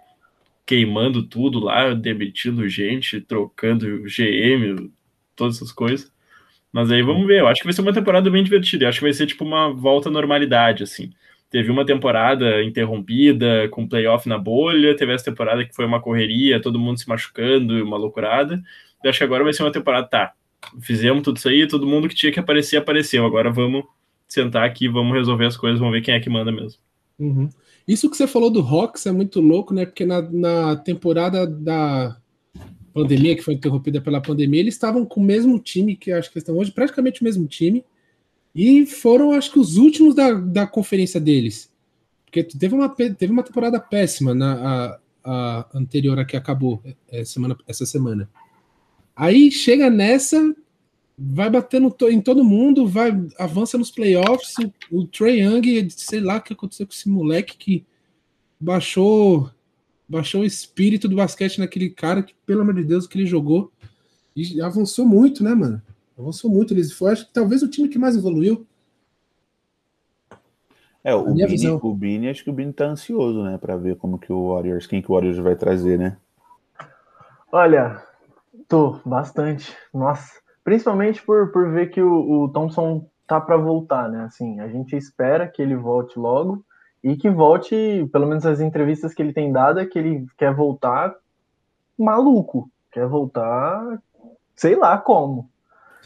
[0.67, 4.91] queimando tudo lá, demitindo gente, trocando GM,
[5.37, 6.11] todas essas coisas.
[6.73, 7.39] Mas aí vamos ver.
[7.39, 8.87] Eu acho que vai ser uma temporada bem divertida.
[8.87, 11.13] Eu acho que vai ser tipo uma volta à normalidade, assim.
[11.49, 16.61] Teve uma temporada interrompida, com playoff na bolha, teve essa temporada que foi uma correria,
[16.61, 18.61] todo mundo se machucando, uma loucurada.
[19.03, 20.33] Eu acho que agora vai ser uma temporada, tá,
[20.81, 23.25] fizemos tudo isso aí, todo mundo que tinha que aparecer, apareceu.
[23.25, 23.85] Agora vamos
[24.27, 26.81] sentar aqui, vamos resolver as coisas, vamos ver quem é que manda mesmo.
[27.19, 27.49] Uhum.
[27.87, 29.87] Isso que você falou do Rocks é muito louco, né?
[29.87, 32.17] Porque na, na temporada da
[32.93, 36.39] pandemia, que foi interrompida pela pandemia, eles estavam com o mesmo time que acho que
[36.39, 37.85] estão hoje, praticamente o mesmo time,
[38.55, 41.73] e foram, acho que, os últimos da, da conferência deles.
[42.25, 47.25] Porque teve uma, teve uma temporada péssima na a, a anterior a que acabou é,
[47.25, 48.29] semana, essa semana.
[49.19, 50.55] Aí chega nessa,
[51.19, 54.55] vai batendo em todo mundo, vai avança nos playoffs.
[54.93, 57.85] O, o Trey Young, sei lá o que aconteceu com esse moleque que
[58.61, 59.51] baixou
[60.09, 63.73] baixou o espírito do basquete naquele cara que, pelo amor de Deus, que ele jogou.
[64.37, 65.83] E avançou muito, né, mano?
[66.17, 66.73] Avançou muito.
[66.73, 68.65] Eles foi, acho que talvez o time que mais evoluiu.
[71.03, 74.19] É, o Bini, o Bini, acho que o Bini tá ansioso, né, para ver como
[74.19, 76.17] que o Warriors, quem que o Warriors vai trazer, né?
[77.51, 78.03] Olha,
[78.69, 79.75] Tô, bastante.
[79.93, 80.31] Nossa.
[80.63, 84.25] Principalmente por, por ver que o, o Thompson tá para voltar, né?
[84.25, 86.65] Assim, a gente espera que ele volte logo
[87.03, 90.55] e que volte, pelo menos as entrevistas que ele tem dado, é que ele quer
[90.55, 91.15] voltar
[91.99, 92.71] maluco.
[92.93, 94.03] Quer voltar,
[94.55, 95.51] sei lá como.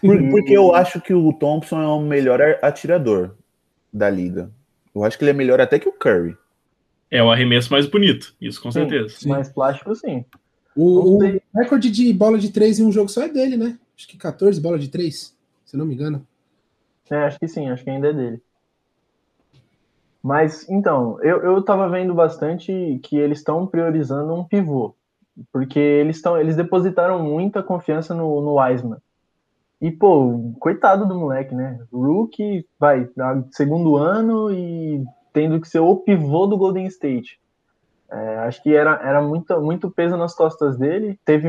[0.00, 3.36] Porque eu acho que o Thompson é o melhor atirador
[3.92, 4.50] da liga.
[4.94, 6.36] Eu acho que ele é melhor até que o Curry.
[7.10, 9.28] É o arremesso mais bonito, isso com sim, certeza.
[9.28, 10.24] Mais plástico, sim.
[10.74, 13.78] O, o, recorde de bola de três em um jogo só é dele, né?
[13.96, 16.26] Acho que 14 bola de três, se não me engano.
[17.10, 18.42] É, acho que sim, acho que ainda é dele.
[20.22, 24.94] Mas, então, eu, eu tava vendo bastante que eles estão priorizando um pivô.
[25.52, 28.98] Porque eles estão eles depositaram muita confiança no, no Wiseman.
[29.80, 31.80] E, pô, coitado do moleque, né?
[31.92, 33.08] Rookie, vai,
[33.50, 37.40] segundo ano e tendo que ser o pivô do Golden State.
[38.12, 41.18] É, acho que era, era muito, muito peso nas costas dele.
[41.24, 41.48] Teve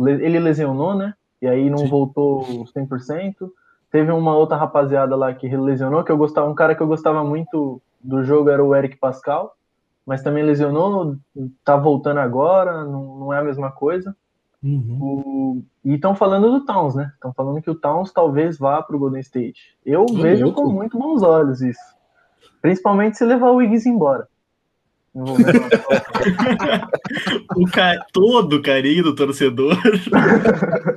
[0.00, 1.14] ele lesionou, né?
[1.40, 1.88] E aí não Sim.
[1.88, 2.44] voltou
[2.76, 3.50] 100%.
[3.92, 7.24] Teve uma outra rapaziada lá que lesionou, que eu gostava, um cara que eu gostava
[7.24, 9.54] muito do jogo era o Eric Pascal,
[10.06, 11.16] mas também lesionou,
[11.64, 14.14] tá voltando agora, não, não é a mesma coisa.
[14.62, 14.98] Uhum.
[15.00, 17.10] O, e estão falando do Towns, né?
[17.14, 19.76] Estão falando que o Towns talvez vá para o Golden State.
[19.84, 20.62] Eu vejo louco.
[20.62, 21.80] com muito bons olhos isso.
[22.60, 24.28] Principalmente se levar o Wiggins embora.
[27.56, 28.04] o ca...
[28.12, 29.76] Todo carinho do torcedor.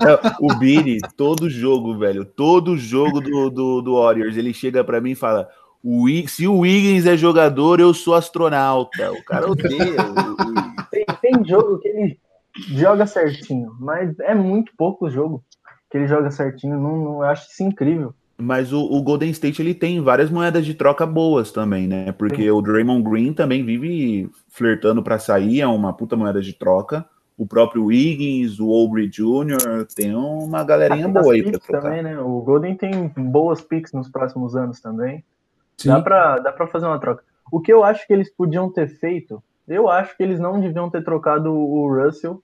[0.04, 5.00] É, o Bini, todo jogo, velho, todo jogo do, do, do Warriors, ele chega para
[5.00, 5.48] mim e fala:
[5.82, 9.12] o, se o Wiggins é jogador, eu sou astronauta.
[9.12, 9.96] O cara odeia.
[10.92, 12.20] tem, tem jogo que ele
[12.56, 15.44] joga certinho, mas é muito pouco jogo
[15.90, 16.78] que ele joga certinho.
[16.78, 18.14] Não, não eu acho isso incrível.
[18.38, 22.12] Mas o, o, Golden State ele tem várias moedas de troca boas também, né?
[22.12, 22.50] Porque Sim.
[22.50, 27.06] o Draymond Green também vive flertando para sair, é uma puta moeda de troca.
[27.38, 31.82] O próprio Wiggins, o Aubrey Jr., tem uma galerinha ah, boa aí para trocar.
[31.82, 32.20] Também, né?
[32.20, 35.24] O Golden tem boas picks nos próximos anos também.
[35.78, 35.90] Sim.
[35.90, 37.24] Dá para dá pra fazer uma troca.
[37.52, 40.90] O que eu acho que eles podiam ter feito, eu acho que eles não deviam
[40.90, 42.42] ter trocado o Russell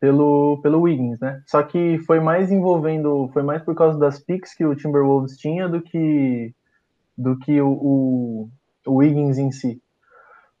[0.00, 1.42] pelo, pelo Wiggins, né?
[1.46, 5.68] Só que foi mais envolvendo, foi mais por causa das picks que o Timberwolves tinha
[5.68, 6.54] do que
[7.16, 8.50] do que o, o,
[8.86, 9.80] o Wiggins em si.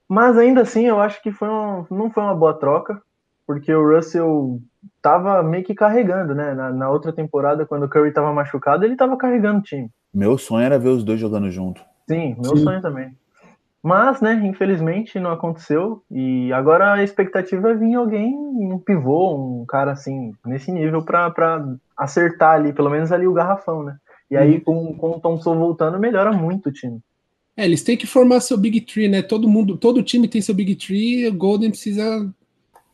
[0.08, 3.02] Mas ainda assim, eu acho que foi uma, não foi uma boa troca,
[3.46, 4.60] porque o Russell
[5.02, 6.54] tava meio que carregando, né?
[6.54, 9.90] Na, na outra temporada, quando o Curry tava machucado, ele tava carregando o time.
[10.14, 11.82] Meu sonho era ver os dois jogando junto.
[12.08, 12.64] Sim, meu Sim.
[12.64, 13.14] sonho também.
[13.86, 16.02] Mas, né, infelizmente não aconteceu.
[16.10, 21.64] E agora a expectativa é vir alguém, um pivô, um cara assim, nesse nível, para
[21.96, 23.96] acertar ali, pelo menos ali o garrafão, né?
[24.28, 24.60] E aí, uhum.
[24.60, 26.98] com, com o Thompson voltando, melhora muito o time.
[27.56, 29.22] É, eles têm que formar seu Big Tree, né?
[29.22, 32.28] Todo mundo, todo time tem seu Big Tree, o Golden precisa.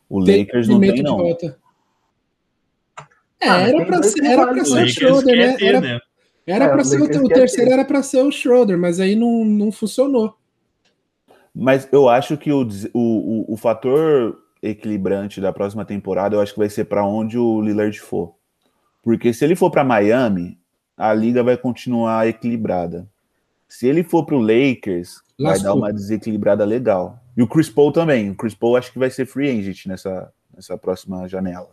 [0.07, 1.17] O Lakers não tem, não.
[1.17, 1.57] Volta.
[3.41, 5.57] É, ah, era para ser, era pra ser o Schroeder, né?
[5.59, 5.99] Era, né?
[6.45, 9.43] era é, para ser o, o terceiro, era para ser o Schroeder, mas aí não,
[9.43, 10.37] não funcionou.
[11.53, 16.59] Mas eu acho que o, o, o, fator equilibrante da próxima temporada, eu acho que
[16.59, 18.33] vai ser para onde o Lillard for.
[19.03, 20.57] Porque se ele for para Miami,
[20.97, 23.07] a liga vai continuar equilibrada.
[23.67, 25.45] Se ele for para o Lakers, Lascou.
[25.45, 27.19] vai dar uma desequilibrada legal.
[27.35, 28.29] E o Chris Paul também.
[28.29, 31.69] O Chris Paul acho que vai ser free agent nessa, nessa próxima janela.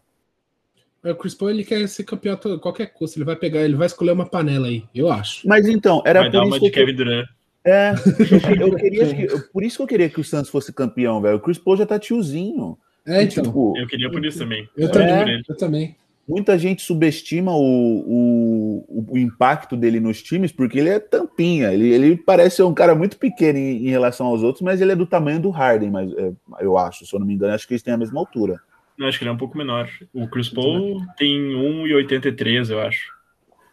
[1.04, 3.18] É, o Chris Paul ele quer ser campeão a qualquer custo.
[3.18, 5.46] Ele vai pegar, ele vai escolher uma panela aí, eu acho.
[5.48, 7.26] Mas então, era vai por dar isso uma de Kevin Durant.
[7.64, 7.92] É,
[8.60, 11.36] eu queria que, por isso que eu queria que o Santos fosse campeão, velho.
[11.36, 12.78] O Chris Paul já tá tiozinho.
[13.06, 13.44] É, então.
[13.44, 14.68] Tipo, eu queria por isso também.
[14.76, 15.96] Eu, é, também, eu também.
[16.28, 21.72] Muita gente subestima o, o, o, impacto dele nos times porque ele é tampinha.
[21.72, 24.92] Ele, ele parece ser um cara muito pequeno em, em relação aos outros, mas ele
[24.92, 27.66] é do tamanho do Harden, mas é, eu acho, se eu não me engano, acho
[27.66, 28.60] que eles têm a mesma altura.
[28.96, 29.90] Não, acho que ele é um pouco menor.
[30.12, 33.12] O Chris Paul tem 1,83, eu acho.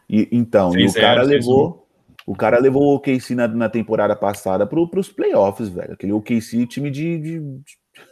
[0.09, 1.86] E, então, e o cara levou
[2.27, 5.93] o cara levou o OKC na, na temporada passada para os playoffs, velho.
[5.93, 7.17] Aquele OKC time de.
[7.17, 7.61] de, de...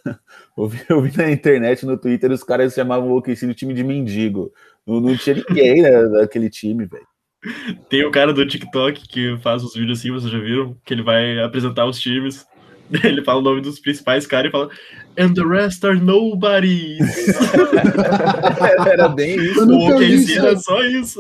[0.58, 3.74] eu, vi, eu, vi, na internet, no Twitter, os caras chamavam o OKC de time
[3.74, 4.54] de mendigo.
[4.88, 7.06] Não, não tinha ninguém né, daquele time, velho.
[7.90, 10.78] Tem o cara do TikTok que faz os vídeos assim, vocês já viram?
[10.86, 12.48] Que ele vai apresentar os times.
[13.04, 14.70] Ele fala o nome dos principais caras e fala
[15.18, 17.00] And the rest are nobody.
[18.88, 19.68] era bem isso.
[19.68, 21.20] O OKC era só isso.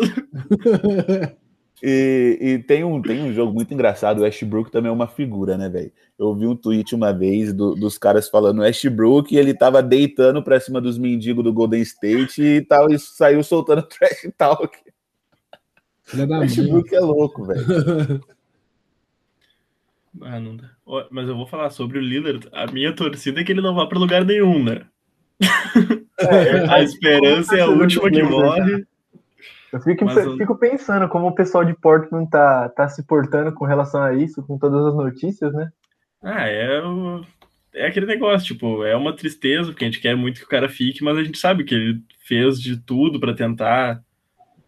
[1.84, 5.58] E, e, tem, um, tem um jogo muito engraçado, o Westbrook também é uma figura,
[5.58, 5.92] né, velho?
[6.18, 10.42] Eu vi um tweet uma vez do, dos caras falando Westbrook e ele tava deitando
[10.42, 14.78] pra cima dos mendigos do Golden State e, tal, e saiu soltando trash talk.
[16.14, 18.22] Westbrook é louco, velho.
[20.22, 20.70] ah, não dá.
[21.12, 22.48] Mas eu vou falar sobre o Lillard.
[22.54, 24.86] A minha torcida é que ele não vá para lugar nenhum, né?
[26.20, 28.86] É, a esperança é a última que morre.
[29.72, 30.38] Eu fico, eu...
[30.38, 34.44] fico pensando como o pessoal de Portland tá, tá se portando com relação a isso,
[34.44, 35.70] com todas as notícias, né?
[36.24, 36.82] Ah, é,
[37.74, 40.70] é aquele negócio, tipo, é uma tristeza, porque a gente quer muito que o cara
[40.70, 44.02] fique, mas a gente sabe que ele fez de tudo para tentar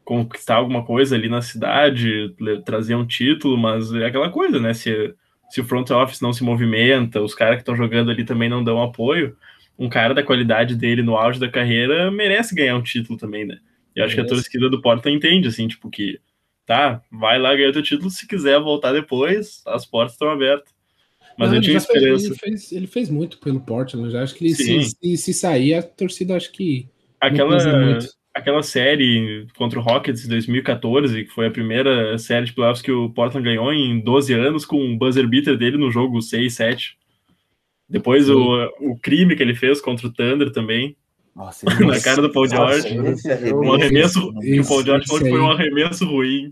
[0.04, 2.34] conquistar alguma coisa ali na cidade,
[2.66, 4.74] trazer um título, mas é aquela coisa, né?
[4.74, 5.14] Se,
[5.50, 8.64] se o front office não se movimenta, os caras que estão jogando ali também não
[8.64, 9.36] dão apoio,
[9.78, 13.58] um cara da qualidade dele no auge da carreira merece ganhar um título também, né?
[13.98, 16.20] E acho que a torcida do Portland entende, assim, tipo, que
[16.68, 20.72] tá, vai lá ganhar teu título, se quiser voltar depois, as portas estão abertas.
[21.36, 22.28] Mas Não, eu tinha esperança.
[22.28, 25.34] Fez, ele, fez, ele fez muito pelo Portland, já acho que ele, se, se, se,
[25.34, 26.88] sair, a torcida acho que.
[27.20, 27.58] Aquela,
[28.32, 32.92] aquela série contra o Rockets em 2014, que foi a primeira série de playoffs que
[32.92, 36.98] o Portland ganhou em 12 anos, com o buzzer beater dele no jogo 6, 7.
[37.90, 40.96] Depois o, o crime que ele fez contra o Thunder também.
[41.38, 42.96] Nossa, na cara do Paul George.
[42.96, 44.34] Nossa, um arremesso.
[44.42, 46.52] Esse, o Paul George falou que foi um arremesso ruim.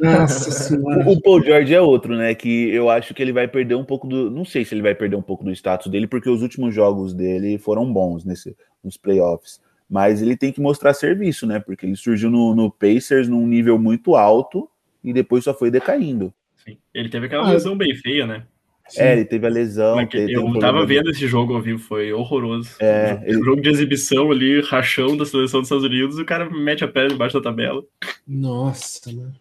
[0.00, 1.08] Nossa senhora.
[1.08, 2.32] O Paul George é outro, né?
[2.32, 4.30] Que eu acho que ele vai perder um pouco do.
[4.30, 7.12] Não sei se ele vai perder um pouco do status dele, porque os últimos jogos
[7.12, 9.60] dele foram bons nesse, nos playoffs.
[9.90, 11.58] Mas ele tem que mostrar serviço, né?
[11.58, 14.70] Porque ele surgiu no, no Pacers num nível muito alto
[15.02, 16.32] e depois só foi decaindo.
[16.64, 16.78] Sim.
[16.94, 18.44] Ele teve aquela ah, lesão bem feia, né?
[18.88, 19.00] Sim.
[19.00, 20.06] É, ele teve a lesão.
[20.06, 22.70] Teve, eu teve tava vendo esse jogo ao vivo, foi horroroso.
[22.80, 23.42] É, ele...
[23.44, 27.14] jogo de exibição ali, rachão da seleção dos Estados Unidos, o cara mete a perna
[27.14, 27.84] embaixo da tabela.
[28.26, 29.34] Nossa, mano.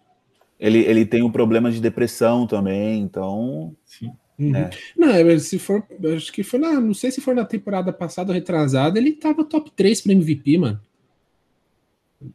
[0.59, 3.75] Ele, ele tem um problema de depressão também, então.
[3.85, 4.11] Sim.
[4.39, 4.55] Uhum.
[4.55, 4.69] É.
[4.95, 5.83] Não, se for.
[6.15, 6.79] Acho que foi na.
[6.79, 10.57] Não sei se foi na temporada passada ou retrasada, ele tava top 3 para MVP,
[10.57, 10.79] mano.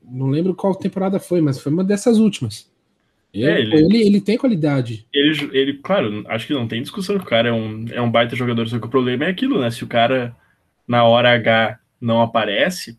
[0.04, 2.71] Não lembro qual temporada foi, mas foi uma dessas últimas.
[3.32, 5.06] Ele, é, ele, ele, ele, tem qualidade.
[5.12, 8.10] Ele, ele, claro, acho que não tem discussão que o cara é um, é um
[8.10, 9.70] baita jogador, só que o problema é aquilo, né?
[9.70, 10.36] Se o cara
[10.86, 12.98] na hora H não aparece,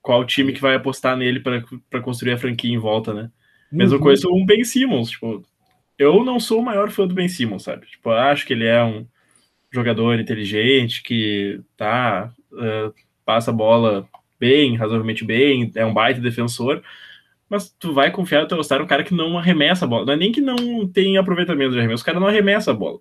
[0.00, 3.30] qual time que vai apostar nele para construir a franquia em volta, né?
[3.70, 4.02] Mesma uhum.
[4.02, 5.42] coisa um Ben Simmons, tipo,
[5.96, 7.86] eu não sou o maior fã do Ben Simmons, sabe?
[7.86, 9.06] Tipo, acho que ele é um
[9.70, 12.92] jogador inteligente, que tá, uh,
[13.24, 16.82] passa a bola bem, razoavelmente bem, é um baita defensor,
[17.52, 20.06] mas tu vai confiar no teu um cara que não arremessa a bola.
[20.06, 22.98] Não é nem que não tem aproveitamento de arremesso, o cara não arremessa a bola.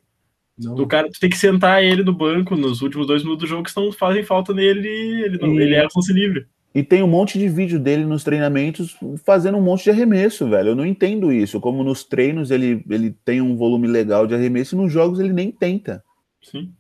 [0.60, 0.76] Não.
[0.76, 3.64] O cara, tu tem que sentar ele no banco nos últimos dois minutos do jogo
[3.64, 5.64] que não fazem falta nele ele, não, e...
[5.64, 6.48] ele é lance livre.
[6.76, 10.70] E tem um monte de vídeo dele nos treinamentos fazendo um monte de arremesso, velho.
[10.70, 11.62] Eu não entendo isso.
[11.62, 15.32] Como nos treinos ele, ele tem um volume legal de arremesso e nos jogos ele
[15.32, 16.04] nem tenta.
[16.42, 16.74] Sim.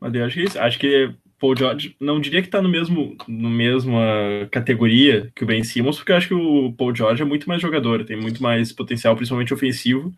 [0.00, 0.60] Mas eu acho que é.
[0.60, 4.00] Acho que Paul George, não diria que tá no mesmo, no mesma
[4.48, 7.60] categoria que o Ben Simmons, porque eu acho que o Paul George é muito mais
[7.60, 10.14] jogador, tem muito mais potencial, principalmente ofensivo,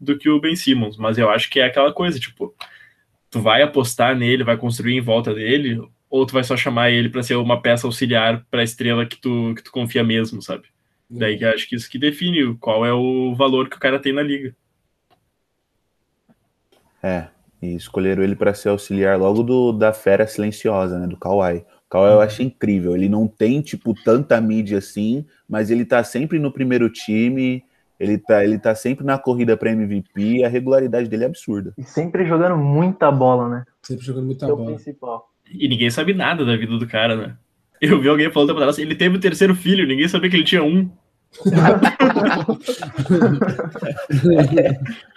[0.00, 0.96] do que o Ben Simmons.
[0.96, 2.54] Mas eu acho que é aquela coisa, tipo,
[3.28, 7.08] tu vai apostar nele, vai construir em volta dele, ou tu vai só chamar ele
[7.08, 10.68] para ser uma peça auxiliar para a estrela que tu, que tu confia mesmo, sabe?
[11.10, 14.12] Daí que acho que isso que define qual é o valor que o cara tem
[14.12, 14.54] na liga.
[17.02, 17.26] É,
[17.62, 21.06] e escolheram ele para ser auxiliar logo do, da fera silenciosa, né?
[21.06, 21.58] Do Kawhi.
[21.58, 22.20] O Kawhi eu uhum.
[22.20, 22.96] acho incrível.
[22.96, 27.62] Ele não tem, tipo, tanta mídia assim, mas ele tá sempre no primeiro time.
[28.00, 30.42] Ele tá, ele tá sempre na corrida para MVP.
[30.42, 31.72] A regularidade dele é absurda.
[31.78, 33.64] E sempre jogando muita bola, né?
[33.80, 34.66] Sempre jogando muita é bola.
[34.66, 35.30] principal.
[35.48, 37.36] E ninguém sabe nada da vida do cara, né?
[37.80, 40.62] Eu vi alguém falando temporada ele teve o terceiro filho, ninguém sabia que ele tinha
[40.62, 40.90] um.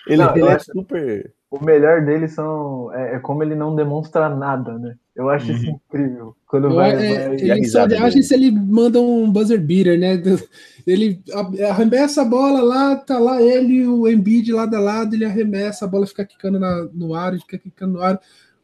[0.07, 4.29] Ele, não, ele é super o melhor dele são é, é, como ele não demonstra
[4.29, 4.95] nada, né?
[5.15, 5.55] Eu acho uhum.
[5.55, 6.35] isso incrível.
[6.45, 7.35] Quando vai, é, vai...
[7.37, 10.21] Ele só age se ele manda um buzzer beater, né?
[10.85, 11.21] Ele
[11.69, 15.87] arremessa a bola lá, tá lá ele o Embiid lado a lado, ele arremessa, a
[15.87, 18.19] bola fica quicando na, no ar, ele fica quicando no ar.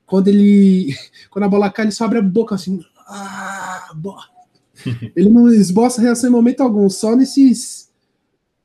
[0.06, 0.94] Quando ele
[1.32, 4.22] quando a bola cai, ele só abre a boca assim, ah, boa.
[5.16, 7.92] ele não esboça reação em momento algum, só nesses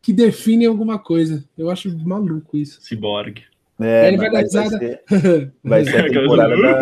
[0.03, 1.45] que definem alguma coisa.
[1.59, 2.81] Eu acho maluco isso.
[2.81, 3.43] Cyborg.
[3.79, 4.79] É, ele vai dar risada.
[4.79, 4.81] Vai
[5.21, 6.81] ser, vai ser a temporada da.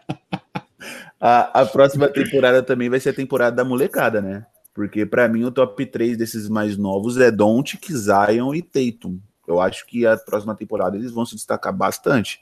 [1.20, 4.44] a, a próxima temporada também vai ser a temporada da molecada, né?
[4.74, 9.18] Porque para mim o top 3 desses mais novos é Doncic, Zion e Tatum.
[9.46, 12.40] Eu acho que a próxima temporada eles vão se destacar bastante.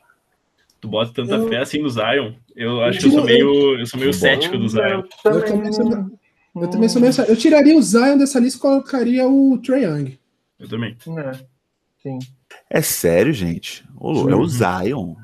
[0.83, 1.49] Tu bota tanta eu...
[1.49, 2.33] fé assim no Zion?
[2.57, 5.05] Eu acho que eu sou meio, eu sou meio cético do Zion.
[5.25, 6.11] Eu também, sou,
[6.57, 10.19] eu também sou meio Eu tiraria o Zion dessa lista e colocaria o Trae Young.
[10.59, 10.97] Eu também.
[11.19, 11.33] É.
[12.03, 12.19] Sim.
[12.69, 13.85] É sério, gente?
[13.97, 15.15] O, é o Zion.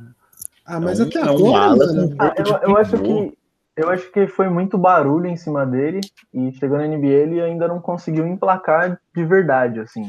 [0.64, 1.74] Ah, mas é um, até é agora.
[1.74, 3.38] Um ah, eu, eu acho que
[3.76, 6.00] eu acho que foi muito barulho em cima dele
[6.32, 10.08] e chegou na NBA ele ainda não conseguiu emplacar de verdade, assim.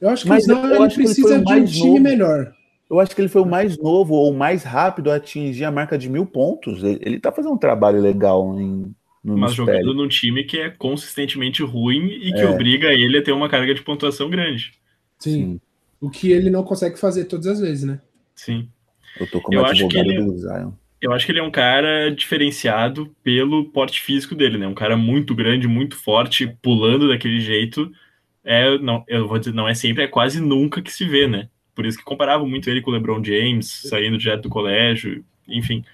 [0.00, 2.00] Eu acho que mas o Zion ele precisa de um time novo.
[2.00, 2.52] melhor.
[2.94, 5.98] Eu acho que ele foi o mais novo ou mais rápido a atingir a marca
[5.98, 6.82] de mil pontos.
[6.84, 10.70] Ele, ele tá fazendo um trabalho legal em, no Mas jogando num time que é
[10.70, 12.48] consistentemente ruim e que é.
[12.48, 14.72] obriga ele a ter uma carga de pontuação grande.
[15.18, 15.32] Sim.
[15.32, 15.60] Sim.
[16.00, 18.00] O que ele não consegue fazer todas as vezes, né?
[18.34, 18.68] Sim.
[19.18, 20.70] Eu tô como eu advogado ele, do Zion.
[21.00, 24.68] Eu acho que ele é um cara diferenciado pelo porte físico dele, né?
[24.68, 27.90] Um cara muito grande, muito forte, pulando daquele jeito.
[28.44, 31.48] É, não, eu vou dizer, não é sempre, é quase nunca que se vê, né?
[31.74, 35.84] Por isso que comparava muito ele com o LeBron James, saindo direto do colégio, enfim.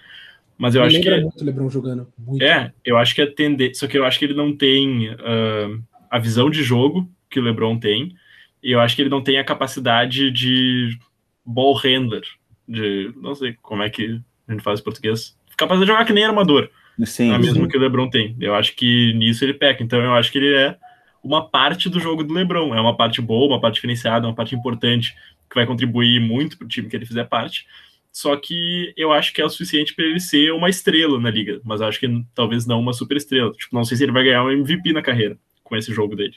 [0.58, 1.08] Mas eu, acho que.
[1.08, 2.06] É muito o LeBron jogando.
[2.18, 2.42] Muito.
[2.42, 3.76] É, eu acho que é tendência.
[3.76, 7.42] Só que eu acho que ele não tem uh, a visão de jogo que o
[7.42, 8.14] LeBron tem.
[8.62, 10.98] E eu acho que ele não tem a capacidade de
[11.44, 12.22] ball handler,
[12.68, 16.12] de não sei como é que a gente faz em português, capaz de jogar que
[16.12, 16.68] nem armador.
[17.04, 18.36] Sim, a mesma que o LeBron tem.
[18.38, 19.82] Eu acho que nisso ele peca.
[19.82, 20.76] Então eu acho que ele é
[21.22, 22.74] uma parte do jogo do LeBron.
[22.74, 25.14] É uma parte boa, uma parte diferenciada, uma parte importante
[25.48, 27.66] que vai contribuir muito para o time que ele fizer parte.
[28.12, 31.60] Só que eu acho que é o suficiente para ele ser uma estrela na liga,
[31.64, 33.52] mas acho que talvez não uma super estrela.
[33.52, 36.34] Tipo, não sei se ele vai ganhar um MVP na carreira com esse jogo dele.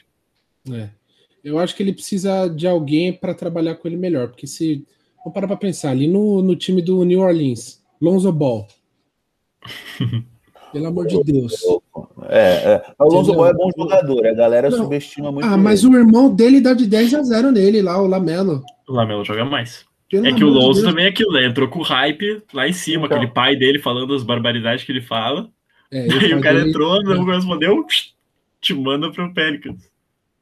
[0.70, 0.90] É.
[1.42, 4.86] Eu acho que ele precisa de alguém para trabalhar com ele melhor, porque se
[5.18, 8.66] vamos parar para pensar ali no, no time do New Orleans, Lonzo Ball.
[10.74, 11.54] Pelo amor de Deus.
[12.28, 12.84] É, é.
[12.98, 14.78] O Alonso Ball é bom jogador, a galera não.
[14.78, 15.46] subestima muito.
[15.46, 15.94] Ah, mas ele.
[15.94, 18.60] o irmão dele dá de 10 a 0 nele lá, o Lamelo.
[18.88, 19.86] O Lamelo joga mais.
[20.10, 21.46] Pelo é que o Lonzo de também é aquilo, né?
[21.46, 23.16] Entrou com hype lá em cima, então.
[23.16, 25.48] aquele pai dele falando as barbaridades que ele fala.
[25.92, 26.70] É, aí o cara dele...
[26.70, 27.36] entrou, não é.
[27.36, 27.86] respondeu,
[28.60, 29.88] te manda pro Pelicans.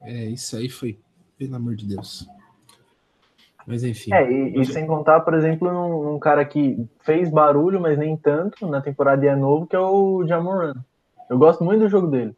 [0.01, 0.99] É, isso aí foi,
[1.39, 2.27] pelo amor de Deus.
[3.67, 4.13] Mas enfim.
[4.13, 8.17] É, e, e sem contar, por exemplo, num, num, cara que fez barulho, mas nem
[8.17, 10.75] tanto, na temporada e é novo, que é o Jamoran.
[11.31, 12.35] Eu gosto muito do jogo dele.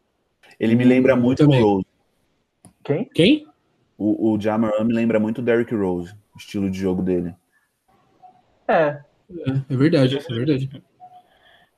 [0.60, 1.86] Ele me lembra muito o Rose.
[2.82, 3.04] Quem?
[3.06, 3.46] Quem?
[3.96, 7.34] O, o Jamoran me lembra muito o Derrick Rose, o estilo de jogo dele.
[8.68, 9.00] É.
[9.30, 10.70] É, é verdade, é verdade.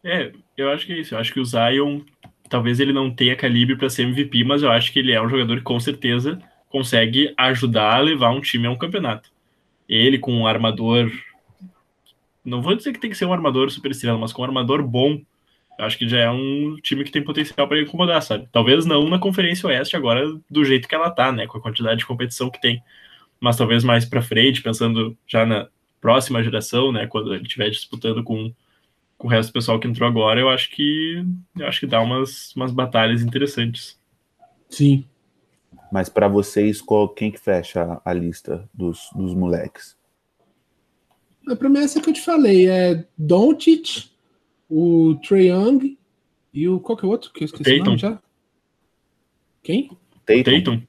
[0.04, 1.14] É, eu acho que é isso.
[1.14, 2.00] Eu acho que o Zion,
[2.48, 5.28] talvez ele não tenha calibre para ser MVP, mas eu acho que ele é um
[5.28, 6.38] jogador que com certeza
[6.68, 9.30] consegue ajudar a levar um time a um campeonato.
[9.88, 11.10] Ele com um armador.
[12.44, 14.82] Não vou dizer que tem que ser um armador super estrela, mas com um armador
[14.82, 15.20] bom,
[15.78, 18.48] acho que já é um time que tem potencial para incomodar, sabe?
[18.52, 21.98] Talvez não na Conferência Oeste agora do jeito que ela tá, né, com a quantidade
[21.98, 22.82] de competição que tem,
[23.40, 25.68] mas talvez mais para frente, pensando já na
[26.00, 28.52] próxima geração, né, quando ele estiver disputando com,
[29.18, 31.24] com o resto do pessoal que entrou agora, eu acho que
[31.58, 33.98] eu acho que dá umas, umas batalhas interessantes.
[34.70, 35.04] Sim.
[35.96, 39.96] Mas para vocês, qual, quem que fecha a lista dos, dos moleques?
[41.48, 44.10] A promessa que eu te falei é Doncic,
[44.68, 45.96] o Trae Young
[46.52, 47.80] e o qual que é o outro que eu esqueci Tatum.
[47.80, 48.18] o nome já?
[49.62, 49.90] Quem?
[50.26, 50.82] Tatum.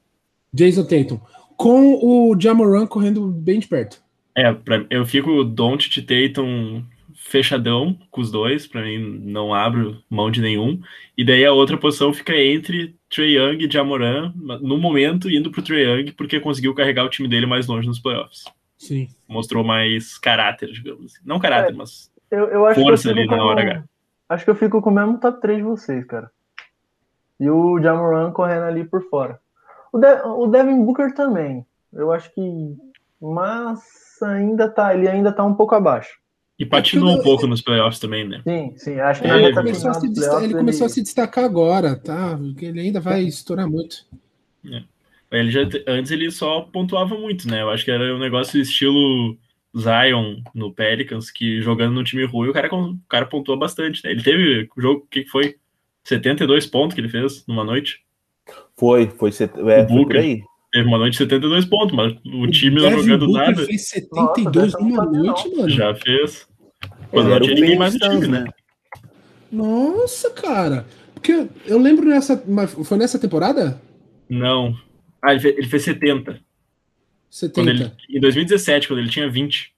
[0.53, 1.22] Jason Tatum.
[1.55, 4.03] Com o Jamoran correndo bem de perto.
[4.36, 6.84] É, pra, eu fico Doncic Tatum
[7.30, 10.80] fechadão com os dois, para mim não abro mão de nenhum.
[11.18, 15.62] E daí a outra posição fica entre Trey Young e Jamoran, no momento indo pro
[15.62, 18.46] Trey Young, porque conseguiu carregar o time dele mais longe nos playoffs.
[18.78, 19.10] Sim.
[19.28, 21.22] Mostrou mais caráter, digamos assim.
[21.26, 23.84] Não caráter, é, mas eu, eu força ali na hora H.
[24.30, 26.32] Acho que eu fico com o mesmo top 3 de vocês, cara.
[27.40, 29.40] E o Jamoran correndo ali por fora.
[29.92, 31.66] O, De o Devin Booker também.
[31.92, 32.78] Eu acho que.
[33.22, 33.82] Mas
[34.22, 34.94] ainda tá.
[34.94, 36.18] Ele ainda tá um pouco abaixo.
[36.60, 38.41] E patinou um pouco nos playoffs também, né?
[38.43, 38.99] Sim, sim.
[38.99, 42.39] Acho que ele, ele começou, a se, playoffs, ele começou a se destacar agora, tá?
[42.60, 44.05] Ele ainda vai estourar muito.
[44.66, 44.84] É.
[45.32, 47.62] Ele já, antes ele só pontuava muito, né?
[47.62, 49.38] Eu acho que era um negócio estilo
[49.78, 54.12] Zion no Pelicans, que jogando no time ruim, o cara, o cara pontua bastante, né?
[54.12, 55.55] Ele teve o jogo, o que foi?
[56.03, 58.01] 72 pontos que ele fez numa noite?
[58.76, 60.43] Foi, foi, é, foi por aí.
[60.72, 63.65] Teve uma noite de 72 pontos, mas o time não jogando Booker nada.
[63.65, 65.70] fez 72 Nossa, numa noite, mano.
[65.70, 66.47] Já fez.
[67.09, 68.45] Quando não tinha ninguém mais no time, né?
[69.51, 70.86] Nossa, cara.
[71.13, 72.38] Porque eu lembro nessa.
[72.84, 73.82] Foi nessa temporada?
[74.30, 74.76] Não.
[75.22, 76.39] Ah, ele fez, ele fez 70.
[77.30, 77.72] 70.
[77.72, 79.74] Ele, em 2017, quando ele tinha 20.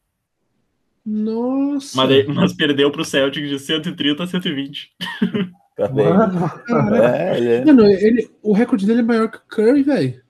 [1.05, 1.95] Nossa.
[1.97, 4.91] Mas, mas perdeu pro Celtic de 130 a 120.
[5.75, 6.51] Tá Mano,
[6.95, 7.65] é, é.
[7.65, 10.21] Mano, ele, o recorde dele é maior que o Curry, velho.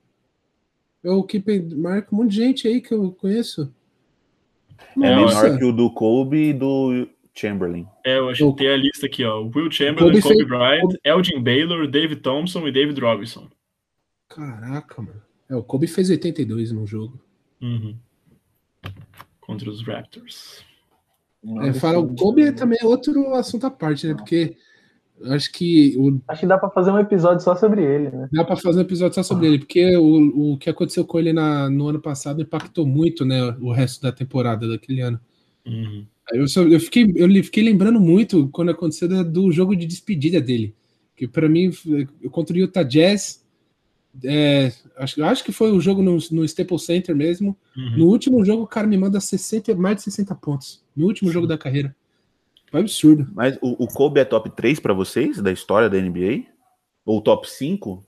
[1.04, 1.41] É o que
[1.76, 3.74] marca um monte de gente aí que eu conheço.
[4.95, 7.88] É maior que o do Kobe e do Chamberlain.
[8.06, 9.41] É, eu acho que tem a lista aqui, ó.
[9.43, 11.00] Will Chamberlain, Kobe, Kobe Bryant, Kobe...
[11.04, 13.50] Elgin Baylor, David Thompson e David Robinson.
[14.28, 15.22] Caraca, mano.
[15.50, 17.20] É, o Kobe fez 82 no jogo.
[17.62, 17.95] Uhum.
[19.41, 20.64] Contra os Raptors.
[21.62, 24.14] É, fala, o Kobe é também é outro assunto à parte, né?
[24.14, 24.58] Porque
[25.26, 25.96] Acho que.
[25.98, 26.22] O...
[26.28, 28.30] Acho que dá para fazer um episódio só sobre ele, né?
[28.32, 29.50] Dá para fazer um episódio só sobre ah.
[29.50, 33.56] ele, porque o, o que aconteceu com ele na, no ano passado impactou muito, né?
[33.62, 35.20] O resto da temporada daquele ano.
[35.66, 36.06] Uhum.
[36.32, 40.40] Eu, só, eu, fiquei, eu fiquei lembrando muito quando aconteceu do, do jogo de despedida
[40.40, 40.76] dele.
[41.16, 41.72] Que para mim,
[42.32, 43.44] contra o Utah Jazz,
[44.24, 47.58] é, acho, acho que foi o jogo no, no Staples Center mesmo.
[47.76, 47.98] Uhum.
[47.98, 50.84] No último jogo, o cara me manda 60, mais de 60 pontos.
[50.96, 51.34] No último Sim.
[51.34, 51.96] jogo da carreira.
[52.70, 53.28] Foi absurdo.
[53.34, 56.46] Mas o, o Kobe é top 3 para vocês da história da NBA?
[57.06, 58.06] Ou top 5?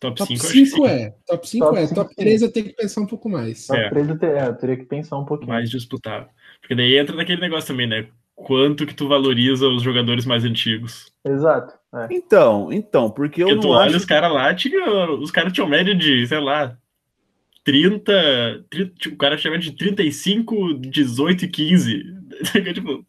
[0.00, 1.14] Top, top 5, 5 é.
[1.26, 1.86] Top 5 top é.
[1.86, 3.66] 5 top 3 eu tenho que pensar um pouco mais.
[3.66, 3.88] Top é.
[3.88, 5.48] 3 eu, ter, é, eu teria que pensar um pouquinho.
[5.48, 6.28] Mais disputável.
[6.60, 8.08] Porque daí entra naquele negócio também, né?
[8.34, 11.12] Quanto que tu valoriza os jogadores mais antigos.
[11.24, 11.74] Exato.
[11.94, 12.08] É.
[12.10, 15.68] Então, então, porque eu porque não tu olha os caras lá, tinha, os caras tinham
[15.68, 16.76] média de, sei lá,
[17.62, 22.04] 30, 30 o cara tinha média de 35, 18 e 15.
[22.74, 23.06] tipo,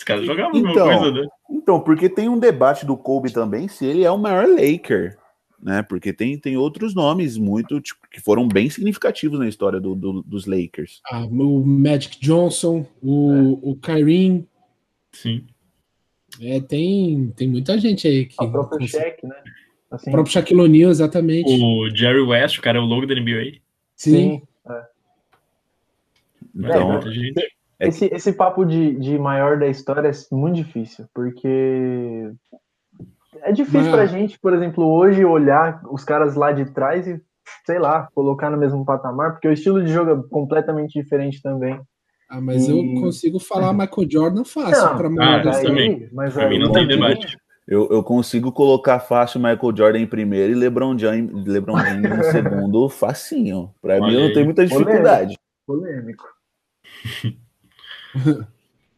[0.00, 1.28] os caras jogavam então, alguma coisa, né?
[1.50, 5.18] Então, porque tem um debate do Kobe também se ele é o maior Laker,
[5.62, 5.82] né?
[5.82, 10.22] Porque tem, tem outros nomes muito tipo, que foram bem significativos na história do, do,
[10.22, 11.02] dos Lakers.
[11.04, 13.68] Ah, o Magic Johnson, o, é.
[13.68, 14.46] o Kyrie.
[15.12, 15.44] Sim.
[16.40, 18.42] É, tem, tem muita gente aí que.
[18.42, 19.36] O próprio Shaq, né?
[19.90, 21.52] Assim, o próprio Shaquille O'Neal, exatamente.
[21.52, 23.58] O Jerry West, o cara é o logo da NBA.
[23.96, 24.10] Sim.
[24.10, 24.42] Sim.
[24.66, 24.82] É.
[26.54, 32.30] Então, é, esse, esse papo de, de maior da história é muito difícil, porque
[33.42, 33.90] é difícil Mas...
[33.90, 37.20] pra gente, por exemplo, hoje olhar os caras lá de trás e,
[37.64, 41.80] sei lá, colocar no mesmo patamar, porque o estilo de jogo é completamente diferente também.
[42.28, 42.70] Ah, mas e...
[42.70, 46.08] eu consigo falar Michael Jordan fácil para maior ah, também.
[46.12, 47.36] Mas pra mim não tem debate.
[47.66, 52.30] Eu, eu consigo colocar fácil Michael Jordan em primeiro e LeBron James, LeBron James em
[52.30, 53.72] segundo, facinho.
[53.80, 55.38] Para mim, eu não tenho muita dificuldade.
[55.66, 56.24] Polêmico.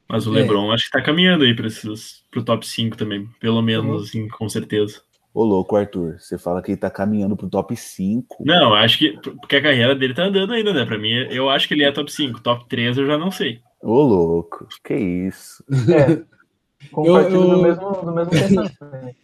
[0.08, 0.42] Mas o é.
[0.42, 4.02] LeBron acho que tá caminhando aí para o top 5 também, pelo menos, uhum.
[4.02, 5.00] assim, com certeza.
[5.34, 8.44] Ô, louco, Arthur, você fala que ele tá caminhando pro top 5.
[8.44, 9.12] Não, acho que.
[9.22, 10.84] Porque a carreira dele tá andando ainda, né?
[10.84, 12.42] Pra mim, eu acho que ele é top 5.
[12.42, 13.60] Top 3 eu já não sei.
[13.80, 15.64] Ô, louco, que isso.
[15.90, 16.22] É.
[16.92, 17.56] Compartilho eu, eu...
[17.56, 19.16] do mesmo, do mesmo pensamento.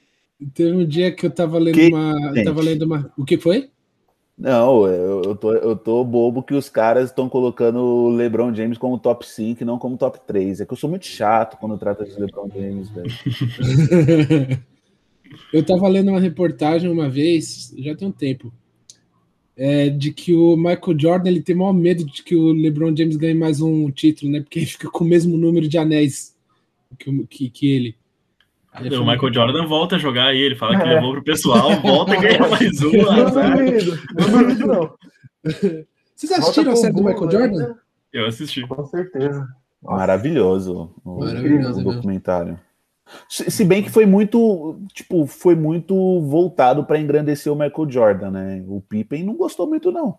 [0.54, 1.88] Teve um dia que eu tava lendo que...
[1.88, 2.14] uma.
[2.34, 3.12] Eu tava lendo uma.
[3.18, 3.70] O que foi?
[4.38, 8.98] Não, eu, tô, eu tô bobo que os caras estão colocando o LeBron James como
[8.98, 10.60] top 5 e não como top 3.
[10.60, 13.10] É que eu sou muito chato quando trata de LeBron James, velho.
[15.52, 18.52] eu tava lendo uma reportagem uma vez, já tem um tempo,
[19.56, 23.16] é, de que o Michael Jordan ele tem maior medo de que o LeBron James
[23.16, 24.40] ganhe mais um título, né?
[24.40, 26.36] Porque ele fica com o mesmo número de anéis
[26.96, 27.96] que, que, que ele.
[28.80, 30.80] O Michael Jordan volta a jogar aí, ele fala é.
[30.80, 32.92] que levou pro pessoal, volta e ganha mais um.
[32.92, 34.94] Não duvido, não duvido, não.
[36.14, 37.74] Vocês assistiram a série do Michael Jordan?
[38.12, 38.66] Eu assisti.
[38.66, 39.46] Com certeza.
[39.82, 40.92] Maravilhoso.
[41.04, 42.58] O, Maravilhoso, o documentário.
[43.28, 48.64] Se bem que foi muito, tipo, foi muito voltado para engrandecer o Michael Jordan, né?
[48.66, 50.18] O Pippen não gostou muito, não.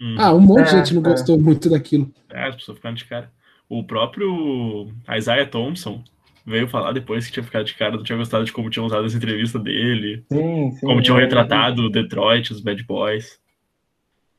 [0.00, 0.16] Hum.
[0.18, 1.10] Ah, um monte de é, gente não é.
[1.10, 2.10] gostou muito daquilo.
[2.30, 3.30] É, as pessoas ficaram de cara.
[3.68, 6.02] O próprio Isaiah Thompson
[6.46, 9.06] veio falar depois que tinha ficado de cara, não tinha gostado de como tinham usado
[9.06, 10.24] essa entrevista dele.
[10.32, 13.40] Sim, sim, como tinham é, retratado o Detroit, os Bad Boys.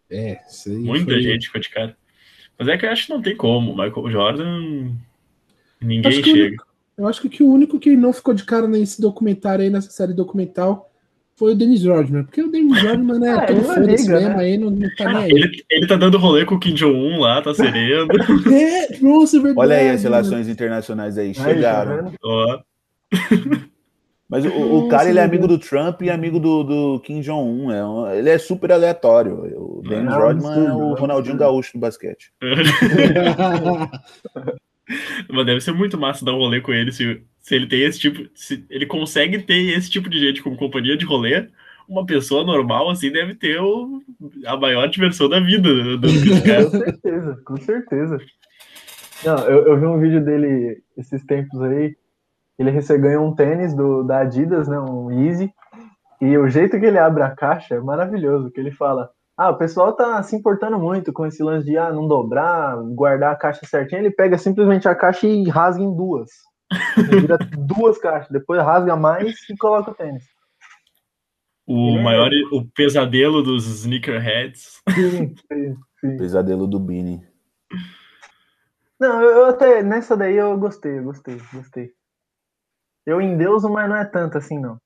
[0.10, 0.80] É, sim.
[0.80, 1.22] Muita foi...
[1.22, 1.98] gente ficou de cara.
[2.60, 3.72] Mas é que eu acho que não tem como.
[3.72, 4.92] Michael Jordan.
[5.82, 6.64] Ninguém chega.
[6.98, 10.14] eu acho que o único que não ficou de cara nesse documentário aí, nessa série
[10.14, 10.91] documental,
[11.42, 14.36] foi o Dennis Rodman, porque o Dennis Rodman, é, tão foda-se mesmo, né?
[14.38, 15.32] aí não, não tá nem aí.
[15.32, 18.08] Ele, ele tá dando rolê com o Kim Jong-un lá, tá sereno.
[18.54, 19.60] é, nossa, é verdade.
[19.60, 22.14] Olha aí as relações internacionais aí, chegaram.
[22.24, 22.60] Ó.
[24.30, 27.72] Mas o, o cara, ele é amigo do Trump e amigo do, do Kim Jong-un.
[27.72, 29.34] É um, ele é super aleatório.
[29.58, 32.32] O Dennis Rodman é o Ronaldinho Gaúcho do basquete.
[35.30, 38.00] Mas deve ser muito massa dar um rolê com ele se, se ele tem esse
[38.00, 38.30] tipo.
[38.34, 41.48] Se ele consegue ter esse tipo de gente como companhia de rolê.
[41.88, 44.02] Uma pessoa normal assim deve ter o,
[44.46, 45.98] a maior diversão da vida.
[45.98, 48.18] Do, com certeza, com certeza.
[49.26, 51.96] Não, eu, eu vi um vídeo dele esses tempos aí.
[52.58, 54.80] Ele ganhou um tênis do, da Adidas, né?
[54.80, 55.52] Um Easy.
[56.22, 59.10] E o jeito que ele abre a caixa é maravilhoso, que ele fala
[59.42, 63.34] ah, o pessoal tá se importando muito com esse lance de ah, não dobrar, guardar
[63.34, 64.00] a caixa certinha.
[64.00, 66.30] Ele pega simplesmente a caixa e rasga em duas.
[66.96, 70.24] Ele vira duas caixas, depois rasga mais e coloca o tênis.
[71.66, 72.04] O é...
[72.04, 74.80] maior, o pesadelo dos sneakerheads.
[74.94, 76.18] Sim, sim, sim.
[76.22, 77.26] Pesadelo do Bini.
[79.00, 81.90] Não, eu até nessa daí eu gostei, eu gostei, gostei.
[83.08, 84.78] Eu em Deus, mas não é tanto assim, não.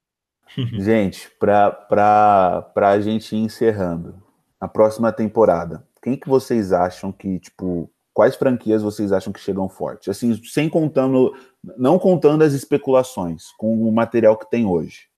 [0.79, 4.23] Gente, pra, pra, pra gente ir encerrando,
[4.59, 9.67] a próxima temporada, quem que vocês acham que, tipo, quais franquias vocês acham que chegam
[9.67, 10.09] forte?
[10.09, 11.35] Assim, sem contando,
[11.77, 15.09] não contando as especulações, com o material que tem hoje.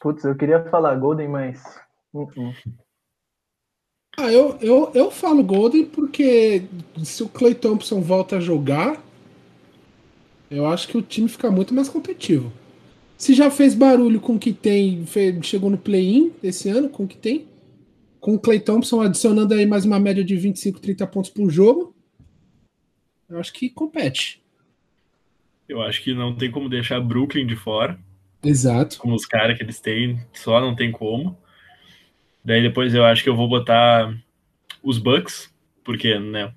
[0.00, 1.62] Putz, eu queria falar Golden, mas.
[2.12, 2.54] Uh -uh.
[4.18, 6.66] Ah, eu, eu, eu falo Golden porque
[7.04, 9.02] se o Clay Thompson volta a jogar,
[10.50, 12.50] eu acho que o time fica muito mais competitivo.
[13.16, 15.04] Se já fez barulho com o que tem,
[15.42, 17.48] chegou no play-in esse ano, com o que tem,
[18.20, 21.94] com o Clay Thompson adicionando aí mais uma média de 25, 30 pontos por jogo,
[23.28, 24.42] eu acho que compete.
[25.68, 27.98] Eu acho que não tem como deixar Brooklyn de fora.
[28.44, 28.98] Exato.
[28.98, 31.36] Com os caras que eles têm, só não tem como.
[32.44, 34.14] Daí depois eu acho que eu vou botar
[34.82, 35.52] os Bucks,
[35.82, 36.52] porque, né,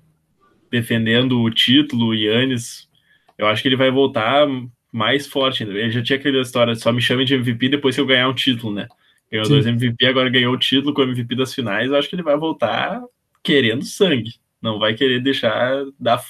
[0.70, 2.88] defendendo o título, o Yannis,
[3.36, 4.46] eu acho que ele vai voltar
[4.92, 5.78] mais forte ainda.
[5.78, 8.34] Ele já tinha aquela história, só me chame de MVP depois que eu ganhar um
[8.34, 8.88] título, né?
[9.30, 9.52] Ganhou Sim.
[9.52, 11.90] dois MVP, agora ganhou o título com o MVP das finais.
[11.90, 13.00] Eu acho que ele vai voltar
[13.42, 14.34] querendo sangue.
[14.60, 16.22] Não vai querer deixar dar,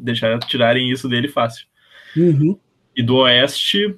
[0.00, 1.66] deixar tirarem isso dele fácil.
[2.16, 2.58] Uhum.
[2.96, 3.94] E do Oeste,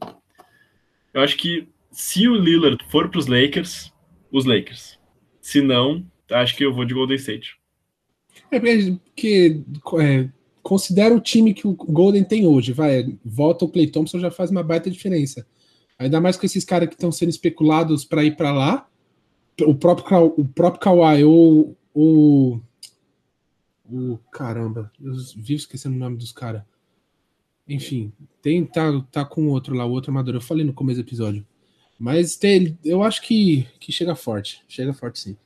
[1.15, 3.93] eu acho que se o Lillard for para os Lakers,
[4.31, 4.99] os Lakers.
[5.41, 7.57] Se não, acho que eu vou de Golden State.
[8.51, 9.63] É porque
[10.01, 10.29] é,
[10.63, 14.51] considera o time que o Golden tem hoje, vai, volta o Clay Thompson já faz
[14.51, 15.47] uma baita diferença.
[15.99, 18.89] Ainda mais com esses caras que estão sendo especulados para ir para lá,
[19.61, 22.61] o próprio o próprio Kawhi ou o
[23.85, 26.63] o caramba, eu vivo esquecendo o nome dos caras.
[27.69, 30.35] Enfim, tem tá tá com outro lá, o outro amador.
[30.35, 31.47] Eu falei no começo do episódio.
[31.99, 34.63] Mas tem, eu acho que, que chega forte.
[34.67, 35.37] Chega forte sim.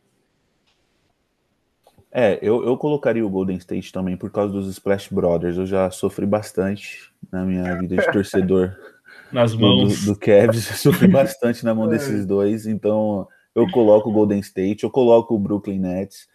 [2.18, 5.58] É, eu, eu colocaria o Golden State também por causa dos Splash Brothers.
[5.58, 8.74] Eu já sofri bastante na minha vida de torcedor.
[9.30, 10.06] Nas mãos.
[10.06, 12.66] Do, do Cavs, eu sofri bastante na mão desses dois.
[12.66, 16.26] Então, eu coloco o Golden State, eu coloco o Brooklyn Nets,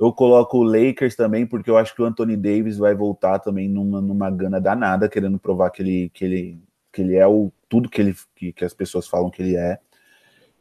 [0.00, 3.68] eu coloco o Lakers também, porque eu acho que o Anthony Davis vai voltar também
[3.68, 6.58] numa, numa gana danada, querendo provar que ele, que ele,
[6.92, 9.78] que ele é o tudo que ele que, que as pessoas falam que ele é.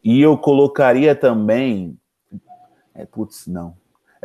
[0.04, 1.98] E eu colocaria também.
[2.94, 3.76] É, putz, não.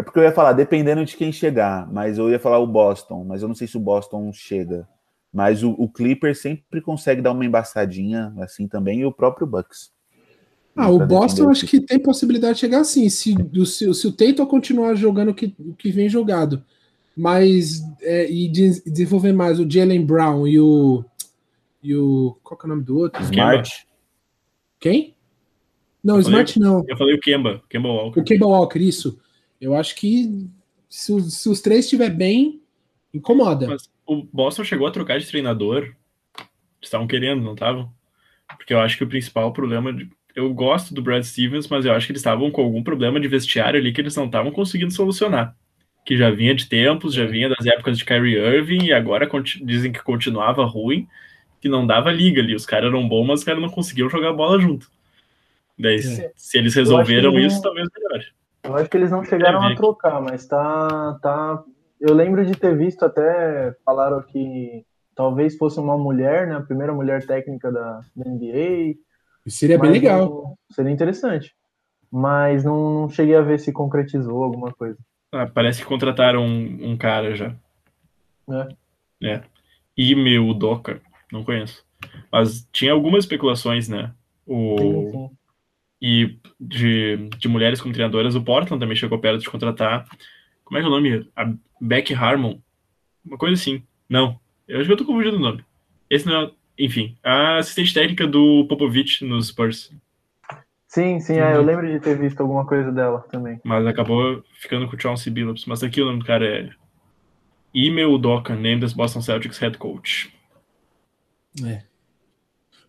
[0.03, 3.24] É porque eu ia falar, dependendo de quem chegar, mas eu ia falar o Boston,
[3.24, 4.88] mas eu não sei se o Boston chega.
[5.32, 9.92] Mas o, o Clipper sempre consegue dar uma embaçadinha assim também, e o próprio Bucks.
[10.74, 13.34] Ah, o Boston acho que tem possibilidade de chegar assim, se,
[13.64, 16.64] se, se o Tatum continuar jogando o que, o que vem jogado,
[17.16, 21.05] mas é, e de, desenvolver mais o Jalen Brown e o
[21.80, 22.36] e o.
[22.42, 23.22] Qual que é o nome do outro?
[23.22, 23.86] Smart.
[24.80, 25.14] Quem?
[26.03, 26.84] Não, eu Smart falei, não.
[26.88, 28.20] Eu falei o Kemba, Kemba Walker.
[28.20, 29.20] O Kemba Walker, isso.
[29.62, 30.48] Eu acho que
[30.88, 32.60] se, se os três estiver bem,
[33.14, 33.68] incomoda.
[33.68, 35.94] Mas o Boston chegou a trocar de treinador.
[36.82, 37.88] Estavam querendo, não estavam?
[38.56, 39.92] Porque eu acho que o principal problema.
[39.92, 40.10] De...
[40.34, 43.28] Eu gosto do Brad Stevens, mas eu acho que eles estavam com algum problema de
[43.28, 45.56] vestiário ali que eles não estavam conseguindo solucionar.
[46.04, 49.30] Que já vinha de tempos, já vinha das épocas de Kyrie Irving e agora
[49.64, 51.06] dizem que continuava ruim
[51.60, 52.56] que não dava liga ali.
[52.56, 54.90] Os caras eram bons, mas os caras não conseguiam jogar bola junto.
[55.78, 56.32] Daí, é.
[56.34, 58.26] se eles resolveram isso, não, talvez melhore.
[58.62, 61.64] Eu acho que eles não chegaram a trocar, mas tá, tá.
[62.00, 64.84] Eu lembro de ter visto até falaram que
[65.14, 66.56] talvez fosse uma mulher, né?
[66.56, 68.94] A primeira mulher técnica da, da NBA.
[69.46, 70.28] Seria bem legal.
[70.28, 71.54] Não, seria interessante.
[72.10, 74.98] Mas não, não, cheguei a ver se concretizou alguma coisa.
[75.32, 77.54] Ah, parece que contrataram um, um cara já.
[78.50, 79.28] É.
[79.28, 79.42] É.
[79.96, 81.00] E meu Docker.
[81.32, 81.84] Não conheço.
[82.30, 84.12] Mas tinha algumas especulações, né?
[84.46, 84.76] O...
[84.78, 85.30] Sim, sim.
[86.03, 90.05] E de, de mulheres como treinadoras, o Portland também chegou perto de contratar.
[90.64, 91.30] Como é que é o nome?
[91.36, 92.59] A Beck Harmon.
[93.24, 93.84] Uma coisa assim.
[94.09, 94.40] Não.
[94.66, 95.64] Eu acho que eu tô confundindo o nome.
[96.11, 96.50] Esse não é.
[96.76, 99.94] Enfim, a assistente técnica do Popovich nos Spurs.
[100.88, 101.66] Sim, sim, é, eu uhum.
[101.66, 103.61] lembro de ter visto alguma coisa dela também.
[103.62, 105.66] Mas acabou ficando com o Chauncey Billups.
[105.66, 106.70] Mas aqui o nome do cara é
[107.72, 110.34] Ime Udoka, named as Boston Celtics head coach.
[111.64, 111.82] É.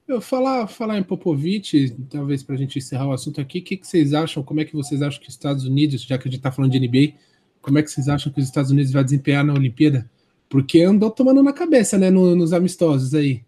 [0.07, 3.77] Eu falar, falar em Popovich, talvez para a gente encerrar o assunto aqui, o que,
[3.77, 4.43] que, vocês acham?
[4.43, 6.71] Como é que vocês acham que os Estados Unidos, já que a gente está falando
[6.71, 7.13] de NBA,
[7.61, 10.09] como é que vocês acham que os Estados Unidos vai desempenhar na Olimpíada?
[10.49, 13.41] Porque andou tomando na cabeça, né, no, nos amistosos aí.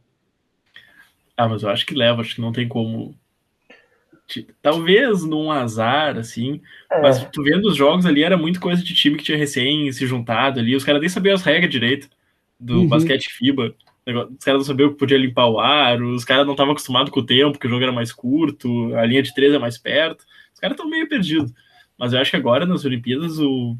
[1.36, 3.14] Ah, mas eu acho que leva, acho que não tem como.
[4.62, 7.02] Talvez num azar, assim, é.
[7.02, 10.08] mas tu vendo os jogos ali, era muito coisa de time que tinha recém se
[10.08, 12.10] juntado ali, os caras nem sabiam as regras direito
[12.60, 12.88] do uhum.
[12.88, 13.76] basquete FIBA.
[14.06, 17.22] Os caras não sabiam que podia limpar o ar, os caras não estavam acostumados com
[17.22, 20.24] o tempo, que o jogo era mais curto, a linha de três é mais perto.
[20.54, 21.52] Os caras estão meio perdidos.
[21.98, 23.76] Mas eu acho que agora nas Olimpíadas o...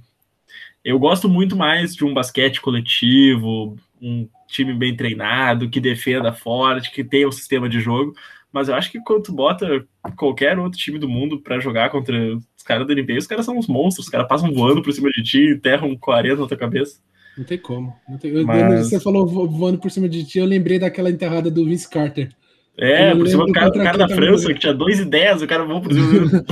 [0.84, 6.92] eu gosto muito mais de um basquete coletivo, um time bem treinado, que defenda forte,
[6.92, 8.16] que tenha um sistema de jogo.
[8.52, 12.16] Mas eu acho que quando tu bota qualquer outro time do mundo para jogar contra
[12.36, 15.10] os caras da NBA, os caras são uns monstros, os caras passam voando por cima
[15.12, 17.00] de ti, enterram 40 na tua cabeça.
[17.38, 17.96] Não tem como.
[18.08, 18.32] Não tem...
[18.44, 18.90] Mas...
[18.90, 22.30] Você falou voando por cima de ti, eu lembrei daquela enterrada do Vince Carter.
[22.78, 25.64] É, por cima do cara, cara da França, que tinha 2 e 10, o cara
[25.64, 26.44] voou por cima.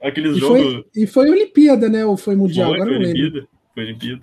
[0.00, 0.84] Aqueles jogos.
[0.94, 2.04] e foi Olimpíada, né?
[2.04, 2.70] Ou foi Mundial?
[2.70, 3.48] Foi, Agora foi não Olimpíada, lembro.
[3.72, 4.22] Foi Olimpíada.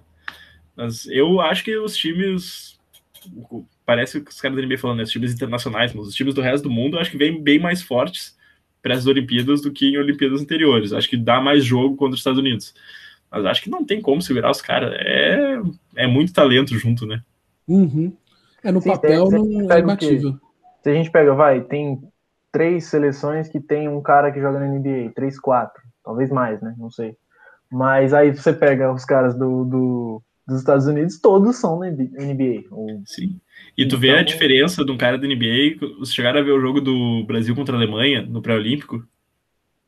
[0.75, 2.77] Mas eu acho que os times.
[3.85, 5.03] Parece que os caras da NBA falando, né?
[5.03, 7.81] Os times internacionais, mas os times do resto do mundo acho que vêm bem mais
[7.81, 8.37] fortes
[8.81, 10.93] para as Olimpíadas do que em Olimpíadas anteriores.
[10.93, 12.73] Acho que dá mais jogo contra os Estados Unidos.
[13.31, 14.93] Mas acho que não tem como segurar os caras.
[14.99, 15.59] É,
[15.95, 17.21] é muito talento junto, né?
[17.67, 18.11] Uhum.
[18.63, 20.37] É, no Sim, papel não é imbatível.
[20.83, 22.01] Se a gente pega, vai, tem
[22.51, 26.73] três seleções que tem um cara que joga na NBA, três, quatro, talvez mais, né?
[26.77, 27.15] Não sei.
[27.71, 32.63] Mas aí você pega os caras do, do dos Estados Unidos, todos são na NBA.
[33.05, 33.39] Sim.
[33.77, 33.99] E tu então...
[33.99, 36.81] vê a então, diferença de um cara da NBA, vocês chegaram a ver o jogo
[36.81, 39.05] do Brasil contra a Alemanha no pré-olímpico?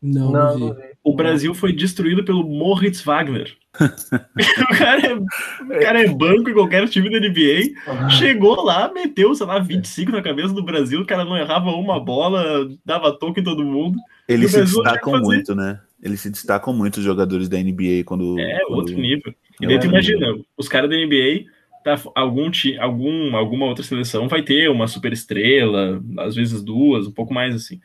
[0.02, 0.82] Não, não, não vi.
[1.04, 3.56] O Brasil foi destruído pelo Moritz Wagner.
[3.80, 8.10] o, cara é, o cara é banco em qualquer time da NBA.
[8.10, 11.02] Chegou lá, meteu, sei lá, 25 na cabeça do Brasil.
[11.02, 13.98] O cara não errava uma bola, dava toque em todo mundo.
[14.28, 15.80] Eles se destacam muito, né?
[16.02, 18.40] Eles se destacam muito, os jogadores da NBA, quando.
[18.40, 18.80] É, quando...
[18.80, 19.34] outro nível.
[19.60, 21.46] E daí tu imagina, os caras da NBA,
[21.84, 22.50] tá, algum,
[22.80, 27.56] algum, alguma outra seleção vai ter uma super estrela, às vezes duas, um pouco mais
[27.56, 27.80] assim.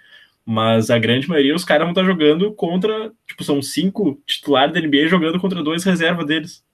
[0.48, 3.12] Mas a grande maioria, os caras vão estar jogando contra.
[3.26, 6.64] Tipo, são cinco titulares da NBA jogando contra dois reserva deles.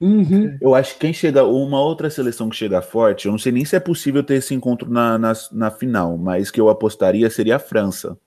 [0.00, 0.58] Uhum.
[0.60, 3.64] Eu acho que quem chega, uma outra seleção que chega forte, eu não sei nem
[3.64, 7.56] se é possível ter esse encontro na, na, na final, mas que eu apostaria seria
[7.56, 8.18] a França.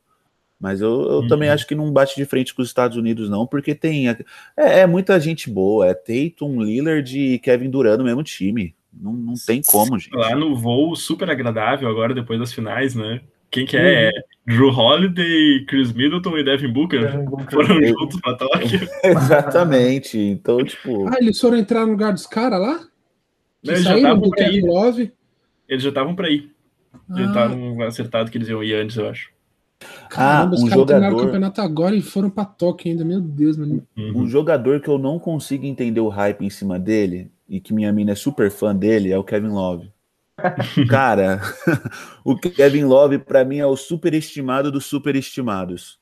[0.59, 1.27] Mas eu, eu uhum.
[1.27, 4.07] também acho que não bate de frente com os Estados Unidos, não, porque tem.
[4.07, 4.15] É,
[4.55, 5.87] é muita gente boa.
[5.87, 8.73] É Tatum, Lillard e Kevin Durant no mesmo time.
[8.93, 10.15] Não, não tem como, gente.
[10.15, 13.19] Lá no voo super agradável agora, depois das finais, né?
[13.53, 13.81] Quem que é?
[13.81, 13.87] Uhum.
[13.87, 14.11] é
[14.47, 17.51] Drew Holiday, Chris Middleton e Devin Booker, Devin Booker.
[17.51, 17.87] foram é.
[17.87, 18.89] juntos pra Tóquio.
[19.05, 20.17] Exatamente.
[20.17, 21.07] Então, tipo.
[21.07, 22.79] Ah, eles foram entrar no lugar dos caras lá?
[23.63, 24.61] eles já estavam pra ir.
[24.63, 25.11] Love?
[25.69, 26.51] Eles já estavam pra ir.
[26.93, 27.15] Ah.
[27.15, 29.31] Já estavam acertados que eles iam ir antes, eu acho.
[30.09, 31.15] Caramba, ah, um os caras jogador...
[31.15, 33.05] o campeonato agora e foram pra Tóquio ainda.
[33.05, 33.85] Meu Deus, mano.
[33.95, 34.23] Uhum.
[34.23, 37.93] Um jogador que eu não consigo entender o hype em cima dele e que minha
[37.93, 39.92] mina é super fã dele é o Kevin Love.
[40.89, 41.41] Cara,
[42.23, 45.99] o Kevin Love para mim é o superestimado dos superestimados.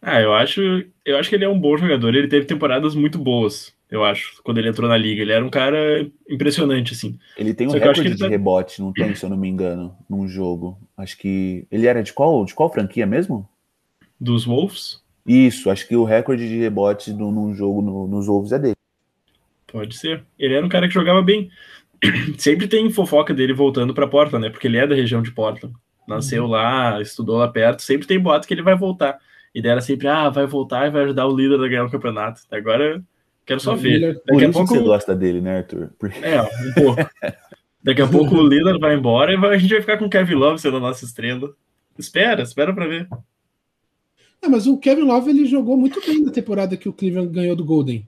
[0.00, 0.60] Ah, eu acho,
[1.04, 2.14] eu acho que ele é um bom jogador.
[2.14, 5.22] Ele teve temporadas muito boas, eu acho, quando ele entrou na liga.
[5.22, 7.18] Ele era um cara impressionante, assim.
[7.36, 8.28] Ele tem um Só recorde de tá...
[8.28, 10.78] rebote, não tem, se eu não me engano, num jogo.
[10.96, 13.48] Acho que ele era de qual, de qual franquia mesmo?
[14.20, 15.02] Dos Wolves?
[15.26, 18.76] Isso, acho que o recorde de rebote num jogo no, nos Wolves é dele.
[19.66, 20.24] Pode ser.
[20.38, 21.50] Ele era um cara que jogava bem.
[22.38, 24.50] sempre tem fofoca dele voltando para Portland, né?
[24.50, 25.74] Porque ele é da região de Portland.
[26.06, 26.50] Nasceu uhum.
[26.50, 29.18] lá, estudou lá perto, sempre tem boato que ele vai voltar.
[29.54, 31.90] E daí era sempre, ah, vai voltar e vai ajudar o líder a ganhar o
[31.90, 32.42] campeonato.
[32.50, 33.02] Agora,
[33.44, 34.20] quero só ver.
[34.26, 35.90] Daqui a pouco você gosta dele, né, Arthur?
[35.98, 36.18] Porque...
[36.24, 37.10] É, um pouco.
[37.82, 40.34] Daqui a pouco o líder vai embora e a gente vai ficar com o Kevin
[40.34, 41.54] Love sendo a nossa estrela.
[41.98, 43.08] Espera, espera para ver.
[44.42, 47.56] É, mas o Kevin Love ele jogou muito bem na temporada que o Cleveland ganhou
[47.56, 48.06] do Golden.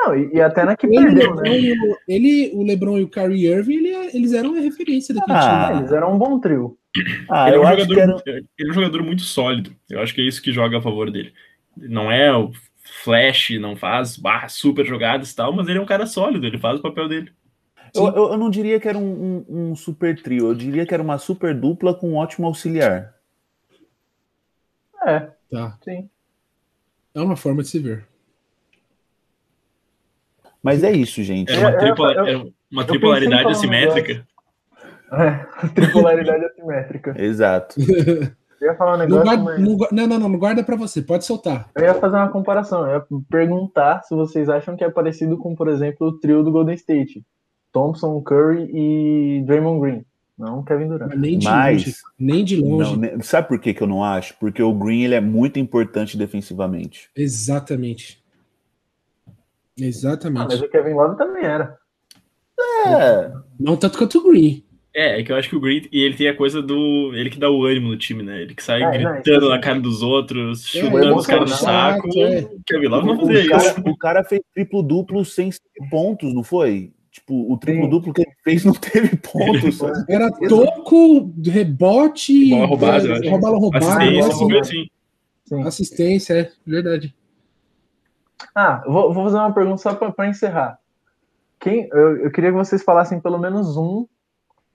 [0.00, 1.42] Não, e, e, até na que ele, perdeu, né?
[1.42, 5.66] O, ele, o LeBron e o Kyrie Irving, ele, eles eram a referência daquele ah,
[5.66, 5.80] time.
[5.80, 6.78] Eles eram um bom trio.
[7.28, 8.38] Ah, ele, é um jogador, era...
[8.58, 9.74] ele é um jogador muito sólido.
[9.90, 11.32] Eu acho que é isso que joga a favor dele.
[11.76, 12.52] Não é o
[13.02, 16.58] flash, não faz barra super jogadas e tal, mas ele é um cara sólido, ele
[16.58, 17.32] faz o papel dele.
[17.94, 20.94] Eu, eu, eu, não diria que era um, um, um, super trio, eu diria que
[20.94, 23.14] era uma super dupla com um ótimo auxiliar.
[25.06, 25.30] É.
[25.50, 25.78] Tá.
[25.82, 26.08] Sim.
[27.14, 28.07] É uma forma de se ver.
[30.62, 31.52] Mas é isso, gente.
[31.52, 34.26] É uma, tripla, é uma tripolaridade assimétrica.
[35.12, 37.14] É, tripolaridade assimétrica.
[37.16, 37.76] Exato.
[38.60, 39.24] Eu ia falar um negócio.
[39.24, 39.60] Não, guarda, mas...
[39.60, 41.70] não, não, não, não guarda para você, pode soltar.
[41.76, 45.54] Eu ia fazer uma comparação, eu ia perguntar se vocês acham que é parecido com,
[45.54, 47.24] por exemplo, o trio do Golden State:
[47.72, 50.04] Thompson, Curry e Draymond Green.
[50.36, 51.10] Não Kevin Durant.
[51.10, 51.94] Mas nem de mas, longe.
[52.18, 52.96] Nem de longe.
[52.96, 54.36] Não, sabe por que, que eu não acho?
[54.38, 57.10] Porque o Green ele é muito importante defensivamente.
[57.16, 58.22] Exatamente.
[59.78, 60.42] Exatamente.
[60.42, 61.78] Ah, mas o Kevin Love também era.
[62.86, 63.30] É.
[63.58, 64.64] Não tanto quanto o Green.
[64.94, 67.12] É, é que eu acho que o Green, e ele tem a coisa do.
[67.14, 68.42] Ele que dá o ânimo no time, né?
[68.42, 71.56] Ele que sai é, gritando não, na cara dos outros, é, chutando os caras no
[71.56, 72.08] saco.
[72.18, 72.48] É.
[72.66, 73.50] Kevin Love não fazia isso.
[73.50, 75.50] Cara, o cara fez triplo-duplo sem
[75.90, 76.92] pontos, não foi?
[77.12, 79.78] Tipo, o triplo-duplo que ele fez não teve pontos.
[80.08, 83.86] Era toco, rebote, bola roubada, é, bola roubada.
[83.86, 84.86] Assistência, assim.
[85.64, 87.14] Assistência, é verdade.
[88.54, 90.78] Ah, vou, vou fazer uma pergunta só para encerrar.
[91.60, 94.06] Quem, eu, eu queria que vocês falassem pelo menos um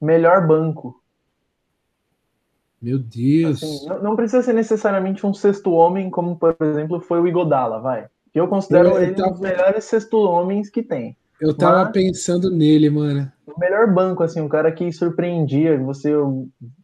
[0.01, 1.01] melhor banco.
[2.82, 3.64] Meu Deus.
[3.64, 7.80] Assim, não, não, precisa ser necessariamente um sexto homem, como por exemplo foi o Igodala,
[7.80, 8.07] vai.
[8.36, 9.30] Eu considero eu, eu ele tava...
[9.30, 11.16] um dos melhores sexto homens que tem.
[11.39, 13.32] Eu tava Mas, pensando nele, mano.
[13.45, 16.11] O melhor banco, assim, um cara que surpreendia, você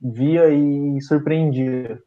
[0.01, 2.01] via e surpreendia.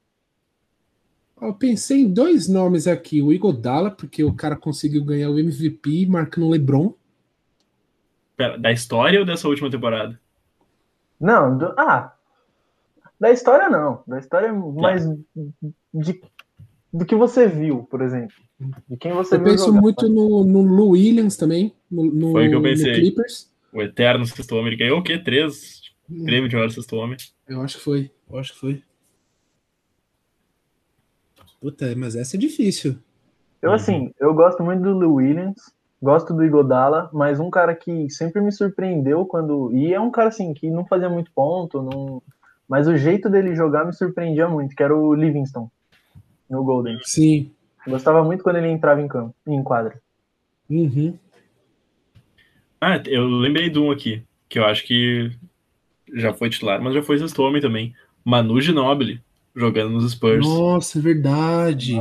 [1.43, 6.07] Eu pensei em dois nomes aqui, o Igodala, porque o cara conseguiu ganhar o MVP
[6.07, 6.95] marcando o LeBron.
[8.36, 10.20] Pera, da história ou dessa última temporada?
[11.20, 12.14] Não, do, ah,
[13.18, 14.05] da história não.
[14.07, 15.05] Da história é mais
[15.93, 16.22] de,
[16.93, 18.36] do que você viu, por exemplo.
[18.88, 19.80] De quem você eu penso jogar.
[19.80, 22.95] muito no, no Lou Williams também, no, no, Foi o que eu pensei.
[22.95, 23.53] Clippers.
[23.72, 24.68] O eterno sexto homem.
[24.68, 25.18] Ele ganhou o quê?
[25.18, 26.24] Três hum.
[26.24, 27.16] prêmio de maior sexto homem.
[27.49, 28.12] Eu acho que foi.
[28.30, 28.82] Eu acho que foi.
[31.62, 32.96] Puta, mas essa é difícil.
[33.62, 33.76] Eu, uhum.
[33.76, 38.42] assim, eu gosto muito do Lou Williams, gosto do Igodala, mas um cara que sempre
[38.42, 39.70] me surpreendeu quando.
[39.72, 42.20] E é um cara, assim, que não fazia muito ponto, não...
[42.68, 45.70] mas o jeito dele jogar me surpreendia muito, que era o Livingston.
[46.50, 46.98] no Golden.
[47.04, 47.52] Sim.
[47.86, 50.00] Gostava muito quando ele entrava em campo, em quadra.
[50.68, 51.16] Uhum.
[52.80, 55.30] Ah, eu lembrei de um aqui, que eu acho que
[56.12, 57.94] já foi titular, mas já foi sexto homem também.
[58.24, 59.20] Manu Ginobili,
[59.55, 60.44] jogando nos Spurs.
[60.46, 61.94] Nossa, é verdade.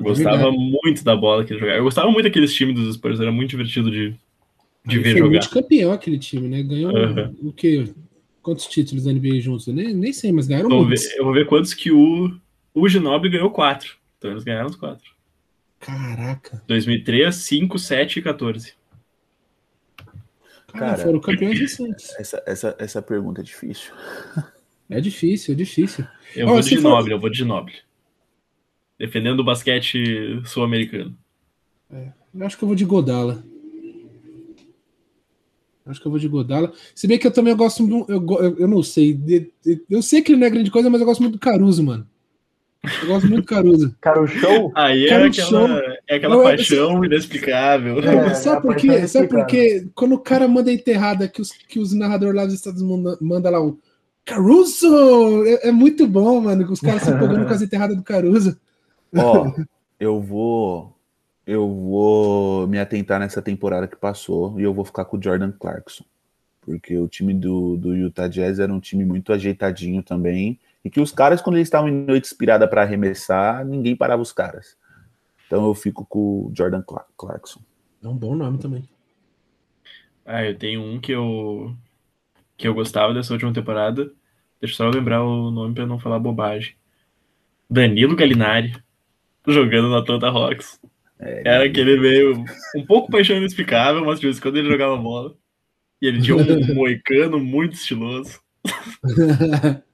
[0.00, 0.78] Gostava é verdade.
[0.84, 1.78] muito da bola que ele jogava.
[1.78, 4.14] Eu gostava muito daqueles times dos Spurs, era muito divertido de,
[4.84, 5.30] de ver foi jogar.
[5.30, 6.62] Muito campeão aquele time, né?
[6.62, 7.48] Ganhou uhum.
[7.48, 7.88] o quê?
[8.42, 9.66] Quantos títulos da NBA juntos?
[9.66, 11.04] Eu nem, nem sei, mas ganharam eu muitos.
[11.04, 12.30] Ver, eu vou ver quantos que o,
[12.72, 13.96] o Ginobili ganhou quatro.
[14.18, 15.10] Então eles ganharam os quatro.
[15.80, 16.62] Caraca.
[16.66, 18.74] 2003, 5, 7 e 14.
[20.68, 22.14] Cara, Cara foram campeões recentes.
[22.18, 23.92] Essa, essa, essa pergunta é difícil.
[24.88, 26.04] É difícil, é difícil.
[26.34, 27.10] Eu oh, vou de Ginobili, for...
[27.10, 27.78] eu vou de Ginobili.
[28.98, 31.16] Defendendo o basquete sul-americano.
[31.90, 33.44] É, eu acho que eu vou de Godala.
[35.86, 36.72] Acho que eu vou de Godala.
[36.94, 37.86] Se bem que eu também gosto.
[38.08, 39.18] Eu, eu, eu não sei.
[39.88, 42.06] Eu sei que ele não é grande coisa, mas eu gosto muito do Caruso, mano.
[43.02, 43.94] Eu gosto muito do Caruso.
[44.00, 48.00] Caruso Aí é Caruso aquela, é aquela paixão é, inexplicável.
[48.00, 49.06] É, sabe por quê?
[49.06, 49.86] Sabe por quê?
[49.94, 53.52] Quando o cara manda enterrada, que os, que os narradores lá dos Estados Unidos mandam
[53.52, 53.78] lá o
[54.26, 55.44] Caruso!
[55.46, 58.58] É, é, muito bom, mano, os caras se empolgando com as enterradas do Caruso.
[59.16, 59.52] Ó,
[59.98, 60.92] eu vou.
[61.46, 65.52] Eu vou me atentar nessa temporada que passou e eu vou ficar com o Jordan
[65.52, 66.04] Clarkson.
[66.60, 71.00] Porque o time do, do Utah Jazz era um time muito ajeitadinho também e que
[71.00, 74.76] os caras, quando eles estavam em noite inspirada para arremessar, ninguém parava os caras.
[75.46, 76.82] Então eu fico com o Jordan
[77.16, 77.60] Clarkson.
[78.02, 78.88] É um bom nome também.
[80.24, 81.76] Ah, eu tenho um que eu
[82.56, 84.10] que eu gostava dessa última temporada.
[84.60, 86.74] Deixa eu só lembrar o nome para não falar bobagem.
[87.68, 88.72] Danilo Galinari
[89.46, 90.80] jogando no Atlanta Hawks.
[91.18, 92.44] É, Era aquele meio
[92.76, 95.34] um pouco paixão inexplicável, mas de vez em quando ele jogava bola.
[96.00, 96.42] E ele tinha um
[96.74, 98.40] moicano muito estiloso.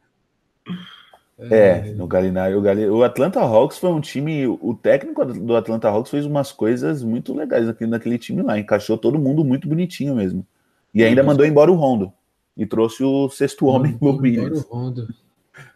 [1.51, 6.09] É, no Galinari, o, o Atlanta Hawks foi um time, o técnico do Atlanta Hawks
[6.09, 10.47] fez umas coisas muito legais aqui naquele time lá, encaixou todo mundo muito bonitinho mesmo.
[10.95, 12.13] E ainda mandou embora o Rondo
[12.57, 15.15] e trouxe o sexto homem mandou embora o Rondo.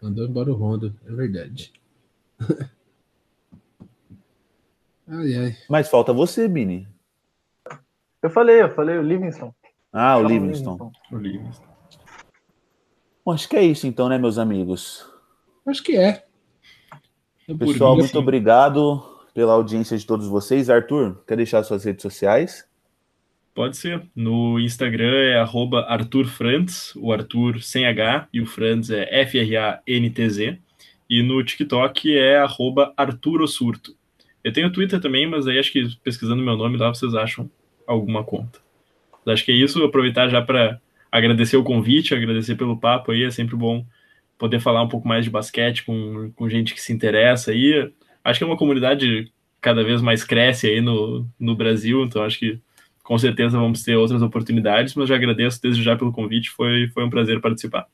[0.01, 1.73] Mandou embora o Rondo, é verdade.
[5.07, 5.57] ai, ai.
[5.69, 6.87] Mas falta você, Bini.
[8.21, 9.53] Eu falei, eu falei o Livingston.
[9.91, 10.91] Ah, o Livingston.
[11.11, 11.65] O Livingston.
[13.25, 15.05] Bom, acho que é isso então, né, meus amigos?
[15.65, 16.23] Acho que é.
[17.47, 18.17] é Pessoal, muito assim.
[18.17, 19.03] obrigado
[19.33, 20.69] pela audiência de todos vocês.
[20.69, 22.67] Arthur, quer deixar suas redes sociais?
[23.57, 24.03] Pode ser.
[24.15, 30.59] No Instagram é arroba Arthur Frantz, o Arthur sem H, e o Frantz é F-R-A-N-T-Z.
[31.09, 33.95] E no TikTok é arroba Arthur Ossurto.
[34.43, 37.49] Eu tenho Twitter também, mas aí acho que pesquisando meu nome lá vocês acham
[37.87, 38.59] alguma conta.
[39.25, 39.83] Acho que é isso.
[39.83, 40.79] Aproveitar já para
[41.11, 43.23] agradecer o convite, agradecer pelo papo aí.
[43.23, 43.83] É sempre bom
[44.37, 47.91] poder falar um pouco mais de basquete com, com gente que se interessa aí.
[48.23, 52.37] Acho que é uma comunidade cada vez mais cresce aí no, no Brasil, então acho
[52.37, 52.61] que
[53.07, 57.05] com certeza vamos ter outras oportunidades, mas já agradeço desde já pelo convite, foi, foi
[57.05, 57.87] um prazer participar.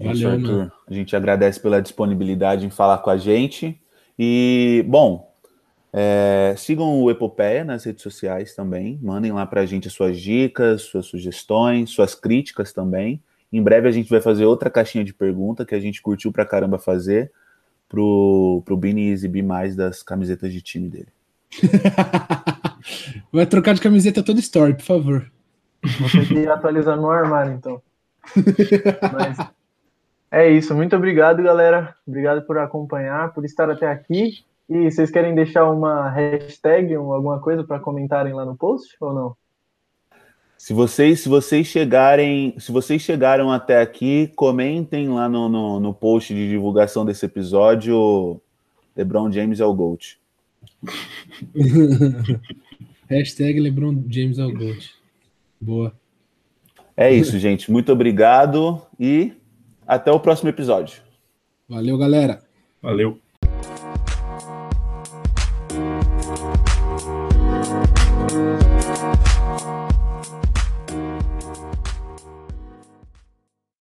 [0.00, 0.72] Valeu, Arthur.
[0.88, 3.78] A gente agradece pela disponibilidade em falar com a gente.
[4.18, 5.30] E, bom,
[5.92, 8.98] é, sigam o Epopeia nas redes sociais também.
[9.02, 13.22] Mandem lá para a gente as suas dicas, suas sugestões, suas críticas também.
[13.52, 16.46] Em breve a gente vai fazer outra caixinha de pergunta que a gente curtiu pra
[16.46, 17.30] caramba fazer
[17.90, 21.08] pro, pro Bini exibir mais das camisetas de time dele.
[23.32, 25.30] vai trocar de camiseta toda story, por favor.
[25.98, 27.82] Vou ter que atualizar no armário, então.
[29.12, 29.36] Mas
[30.30, 30.74] é isso.
[30.74, 31.94] Muito obrigado, galera.
[32.06, 34.44] Obrigado por acompanhar, por estar até aqui.
[34.68, 39.36] E vocês querem deixar uma hashtag, alguma coisa para comentarem lá no post ou não?
[40.56, 45.92] Se vocês, se vocês chegarem, se vocês chegaram até aqui, comentem lá no, no, no
[45.92, 48.40] post de divulgação desse episódio.
[48.96, 50.21] LeBron James é o GOAT.
[53.08, 54.94] Hashtag LeBron James é.
[55.60, 55.94] Boa.
[56.96, 57.70] É isso, gente.
[57.70, 59.32] Muito obrigado e
[59.86, 61.02] até o próximo episódio.
[61.68, 62.42] Valeu, galera.
[62.82, 63.21] Valeu.